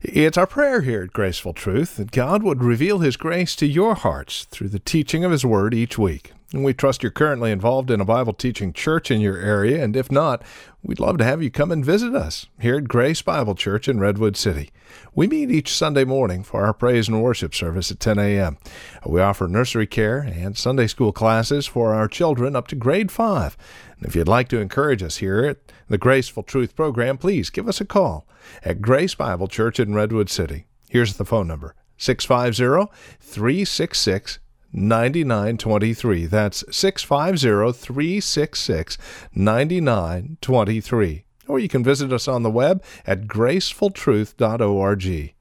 It's 0.00 0.38
our 0.38 0.46
prayer 0.46 0.80
here 0.80 1.02
at 1.02 1.12
Graceful 1.12 1.52
Truth 1.52 1.96
that 1.96 2.12
God 2.12 2.42
would 2.42 2.62
reveal 2.62 3.00
His 3.00 3.16
grace 3.16 3.56
to 3.56 3.66
your 3.66 3.94
hearts 3.94 4.44
through 4.44 4.68
the 4.68 4.78
teaching 4.78 5.24
of 5.24 5.32
His 5.32 5.44
Word 5.44 5.74
each 5.74 5.98
week. 5.98 6.32
We 6.62 6.72
trust 6.72 7.02
you're 7.02 7.10
currently 7.10 7.50
involved 7.50 7.90
in 7.90 8.00
a 8.00 8.04
Bible 8.04 8.32
teaching 8.32 8.72
church 8.72 9.10
in 9.10 9.20
your 9.20 9.38
area, 9.38 9.82
and 9.82 9.96
if 9.96 10.12
not, 10.12 10.42
we'd 10.84 11.00
love 11.00 11.18
to 11.18 11.24
have 11.24 11.42
you 11.42 11.50
come 11.50 11.72
and 11.72 11.84
visit 11.84 12.14
us 12.14 12.46
here 12.60 12.76
at 12.76 12.86
Grace 12.86 13.22
Bible 13.22 13.56
Church 13.56 13.88
in 13.88 13.98
Redwood 13.98 14.36
City. 14.36 14.70
We 15.16 15.26
meet 15.26 15.50
each 15.50 15.74
Sunday 15.74 16.04
morning 16.04 16.44
for 16.44 16.64
our 16.64 16.72
praise 16.72 17.08
and 17.08 17.20
worship 17.20 17.56
service 17.56 17.90
at 17.90 17.98
10 17.98 18.20
a.m. 18.20 18.58
We 19.04 19.20
offer 19.20 19.48
nursery 19.48 19.88
care 19.88 20.18
and 20.20 20.56
Sunday 20.56 20.86
school 20.86 21.10
classes 21.10 21.66
for 21.66 21.92
our 21.92 22.06
children 22.06 22.54
up 22.54 22.68
to 22.68 22.76
grade 22.76 23.10
5. 23.10 23.56
And 23.96 24.06
if 24.06 24.14
you'd 24.14 24.28
like 24.28 24.48
to 24.50 24.60
encourage 24.60 25.02
us 25.02 25.16
here 25.16 25.44
at 25.44 25.58
the 25.88 25.98
Graceful 25.98 26.44
Truth 26.44 26.76
program, 26.76 27.18
please 27.18 27.50
give 27.50 27.68
us 27.68 27.80
a 27.80 27.84
call 27.84 28.28
at 28.62 28.80
Grace 28.80 29.16
Bible 29.16 29.48
Church 29.48 29.80
in 29.80 29.92
Redwood 29.92 30.30
City. 30.30 30.66
Here's 30.88 31.16
the 31.16 31.24
phone 31.24 31.48
number 31.48 31.74
650 31.96 32.92
366 33.20 34.38
9923. 34.74 36.26
That's 36.26 36.64
650 36.70 37.78
366 37.78 38.98
9923. 39.34 41.24
Or 41.46 41.58
you 41.58 41.68
can 41.68 41.84
visit 41.84 42.12
us 42.12 42.28
on 42.28 42.42
the 42.42 42.50
web 42.50 42.82
at 43.06 43.26
gracefultruth.org. 43.26 45.34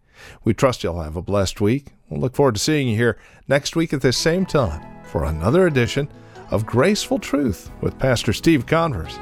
We 0.43 0.53
trust 0.53 0.83
you'll 0.83 1.01
have 1.01 1.15
a 1.15 1.21
blessed 1.21 1.59
week. 1.59 1.87
We'll 2.09 2.21
look 2.21 2.35
forward 2.35 2.55
to 2.55 2.61
seeing 2.61 2.87
you 2.87 2.95
here 2.95 3.17
next 3.47 3.75
week 3.75 3.93
at 3.93 4.01
this 4.01 4.17
same 4.17 4.45
time 4.45 4.85
for 5.05 5.25
another 5.25 5.67
edition 5.67 6.07
of 6.51 6.65
Graceful 6.65 7.19
Truth 7.19 7.71
with 7.81 7.99
Pastor 7.99 8.33
Steve 8.33 8.65
Converse. 8.65 9.17